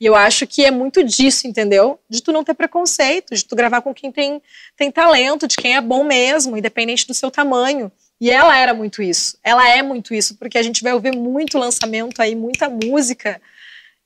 [0.00, 1.98] E eu acho que é muito disso, entendeu?
[2.08, 4.40] De tu não ter preconceito, de tu gravar com quem tem,
[4.76, 7.90] tem talento, de quem é bom mesmo, independente do seu tamanho.
[8.20, 9.36] E ela era muito isso.
[9.42, 13.40] Ela é muito isso, porque a gente vai ouvir muito lançamento aí, muita música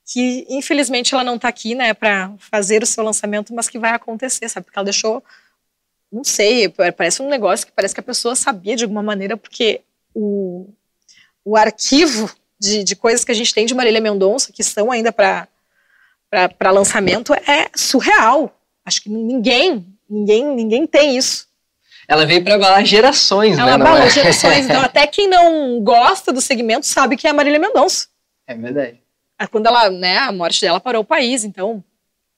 [0.05, 3.93] que infelizmente ela não está aqui, né, para fazer o seu lançamento, mas que vai
[3.93, 4.65] acontecer, sabe?
[4.67, 5.23] Porque ela deixou
[6.13, 9.81] não sei, parece um negócio que parece que a pessoa sabia de alguma maneira, porque
[10.15, 10.69] o,
[11.43, 12.31] o arquivo
[12.61, 15.49] de, de coisas que a gente tem de Marília Mendonça, que estão ainda para
[16.73, 18.55] lançamento, é surreal.
[18.85, 21.47] Acho que ninguém, ninguém, ninguém tem isso.
[22.09, 23.73] Ela veio para abalar gerações, Ela né?
[23.75, 24.11] Ela abalou é?
[24.11, 24.65] gerações.
[24.65, 28.09] Então, até quem não gosta do segmento sabe que é a Marília Mendonça.
[28.47, 29.01] É verdade.
[29.51, 31.83] Quando ela, né, a morte dela parou o país, então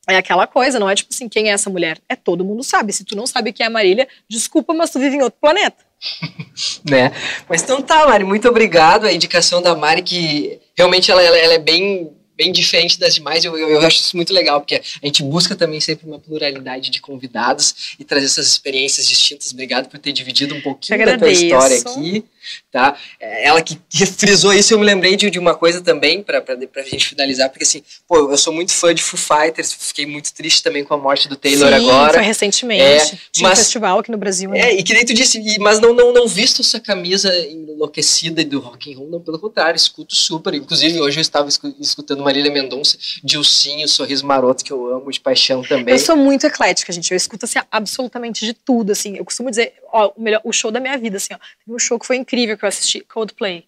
[0.08, 1.98] é aquela coisa, não é tipo assim, quem é essa mulher?
[2.08, 2.92] É todo mundo sabe.
[2.92, 5.84] Se tu não sabe quem é a Marília, desculpa, mas tu vive em outro planeta.
[6.88, 7.12] né?
[7.48, 9.06] Mas então tá, Mari, muito obrigado.
[9.06, 13.44] A indicação da Mari, que realmente ela, ela, ela é bem bem diferente das demais.
[13.44, 16.90] Eu, eu, eu, acho isso muito legal, porque a gente busca também sempre uma pluralidade
[16.90, 19.52] de convidados e trazer essas experiências distintas.
[19.52, 22.24] Obrigado por ter dividido um pouquinho da tua história aqui.
[22.70, 22.96] Tá?
[23.20, 26.82] É, ela que frisou isso, eu me lembrei de, de uma coisa também, para a
[26.82, 30.62] gente finalizar, porque assim, pô, eu sou muito fã de Foo Fighters, fiquei muito triste
[30.62, 32.14] também com a morte do Taylor Sim, agora.
[32.14, 32.82] foi recentemente.
[32.82, 34.50] É, Tinha mas, um festival aqui no Brasil.
[34.50, 34.60] Né?
[34.60, 38.60] É, e que nem tu disse, mas não, não, não visto essa camisa enlouquecida do
[38.60, 40.54] rock and roll, não, pelo contrário, escuto super.
[40.54, 41.48] Inclusive, hoje eu estava
[41.80, 45.94] escutando Marília Mendonça, Dilcinho, Sorriso Maroto, que eu amo de paixão também.
[45.94, 47.10] Eu sou muito eclética, gente.
[47.10, 48.92] Eu escuto assim, absolutamente de tudo.
[48.92, 49.16] Assim.
[49.16, 51.38] Eu costumo dizer, ó, o, melhor, o show da minha vida, assim, ó.
[51.64, 53.66] Teve um show que foi incrível que eu assisti, Coldplay.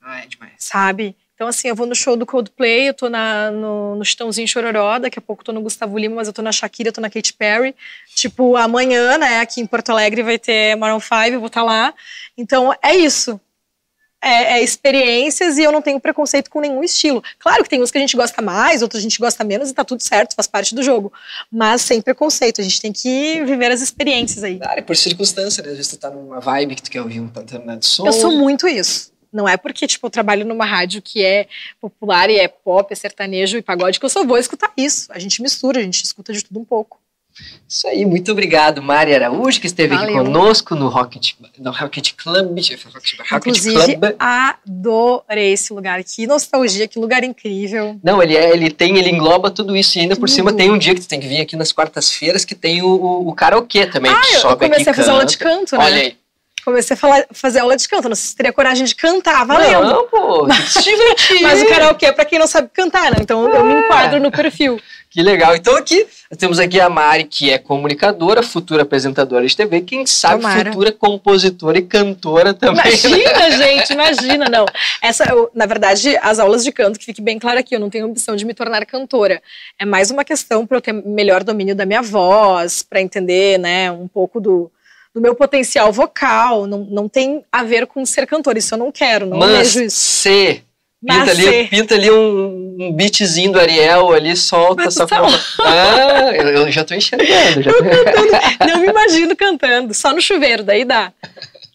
[0.00, 0.54] Ah, é demais.
[0.58, 1.16] Sabe?
[1.34, 4.98] Então, assim, eu vou no show do Coldplay, eu tô na, no, no Chitãozinho Chororó,
[4.98, 7.10] daqui a pouco tô no Gustavo Lima, mas eu tô na Shakira, eu tô na
[7.10, 7.74] Katy Perry.
[8.14, 11.66] Tipo, amanhã, né, aqui em Porto Alegre vai ter Maroon 5, eu vou estar tá
[11.66, 11.94] lá.
[12.36, 13.40] Então, é isso
[14.22, 17.22] é, é, experiências e eu não tenho preconceito com nenhum estilo.
[17.38, 19.74] Claro que tem uns que a gente gosta mais, outros a gente gosta menos e
[19.74, 21.12] tá tudo certo, faz parte do jogo.
[21.50, 24.58] Mas sem preconceito, a gente tem que viver as experiências aí.
[24.58, 25.70] Claro, e por circunstância, né?
[25.70, 28.06] Às vezes tu tá numa vibe que tu quer ouvir um determinado som.
[28.06, 29.10] Eu sou muito isso.
[29.32, 31.48] Não é porque, tipo, eu trabalho numa rádio que é
[31.80, 35.10] popular e é pop, é sertanejo e pagode que eu só vou escutar isso.
[35.10, 37.00] A gente mistura, a gente escuta de tudo um pouco.
[37.68, 40.16] Isso aí, muito obrigado, Mari Araújo, que esteve Valeu.
[40.16, 42.48] aqui conosco no Rocket, no Rocket Club.
[42.48, 44.14] Rocket Inclusive, Club.
[44.18, 46.02] adorei esse lugar.
[46.04, 47.98] Que nostalgia, que lugar incrível.
[48.02, 49.98] Não, ele, é, ele tem, ele engloba tudo isso.
[49.98, 52.44] E ainda por cima tem um dia que tu tem que vir aqui nas quartas-feiras
[52.44, 54.12] que tem o, o, o karaokê também.
[54.12, 55.84] Ah, eu comecei a fazer aula de canto, né?
[55.84, 56.21] Olha aí.
[56.64, 58.08] Comecei a falar, fazer aula de canto.
[58.08, 59.84] Não sei se teria coragem de cantar, valendo.
[59.84, 60.74] Não, pô, mas,
[61.42, 63.18] mas o karaokê é pra quem não sabe cantar, né?
[63.20, 63.58] Então é.
[63.58, 64.80] eu me enquadro no perfil.
[65.12, 65.54] Que legal.
[65.54, 66.06] Então aqui
[66.38, 70.70] temos aqui a Mari, que é comunicadora, futura apresentadora de TV, quem sabe Tomara.
[70.70, 72.82] futura compositora e cantora também.
[72.82, 72.90] Né?
[72.90, 74.64] Imagina, gente, imagina, não.
[75.02, 77.90] Essa, eu, na verdade, as aulas de canto, que fique bem claro aqui, eu não
[77.90, 79.42] tenho ambição de me tornar cantora.
[79.78, 83.90] É mais uma questão para eu ter melhor domínio da minha voz, para entender, né,
[83.90, 84.70] um pouco do,
[85.14, 86.66] do meu potencial vocal.
[86.66, 89.86] Não, não tem a ver com ser cantora, isso eu não quero, não Mas vejo
[89.86, 89.96] isso.
[89.96, 90.64] Ser
[91.04, 95.20] Pinta ali, pinta ali um, um beatzinho do Ariel ali, solta só tá
[95.60, 97.60] Ah, eu, eu, já tô enxergando.
[97.60, 97.82] Já tô...
[98.64, 101.12] Não me imagino cantando, só no chuveiro, daí dá.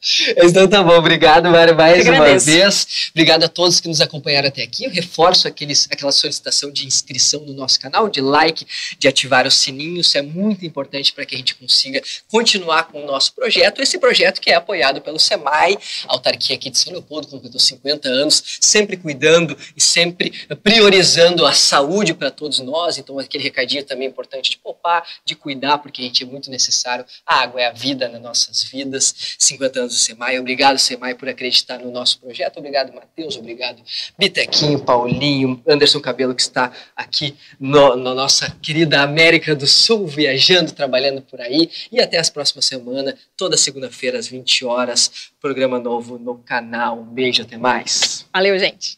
[0.38, 3.10] Então tá bom, obrigado, Mário, mais uma vez.
[3.12, 4.86] Obrigado a todos que nos acompanharam até aqui.
[4.86, 8.66] Eu reforço aqueles, aquela solicitação de inscrição no nosso canal, de like,
[8.98, 10.00] de ativar o sininho.
[10.00, 13.82] Isso é muito importante para que a gente consiga continuar com o nosso projeto.
[13.82, 15.78] Esse projeto que é apoiado pelo SEMAI,
[16.08, 20.32] a autarquia aqui de São Leopoldo, completou 50 anos, sempre cuidando e sempre
[20.64, 22.98] priorizando a saúde para todos nós.
[22.98, 27.06] Então, aquele recadinho também importante de poupar, de cuidar, porque a gente é muito necessário.
[27.26, 29.14] A água é a vida nas nossas vidas.
[29.38, 30.40] 50 anos SEMAI.
[30.40, 32.58] Obrigado, SEMAI, por acreditar no nosso projeto.
[32.58, 33.36] Obrigado, Matheus.
[33.38, 33.82] Obrigado,
[34.18, 40.72] Bitequinho, Paulinho, Anderson Cabelo, que está aqui no, na nossa querida América do Sul, viajando,
[40.72, 41.70] trabalhando por aí.
[41.92, 47.00] E até as próximas semanas, toda segunda-feira, às 20 horas, programa novo no canal.
[47.00, 48.26] Um beijo, até mais.
[48.34, 48.98] Valeu, gente.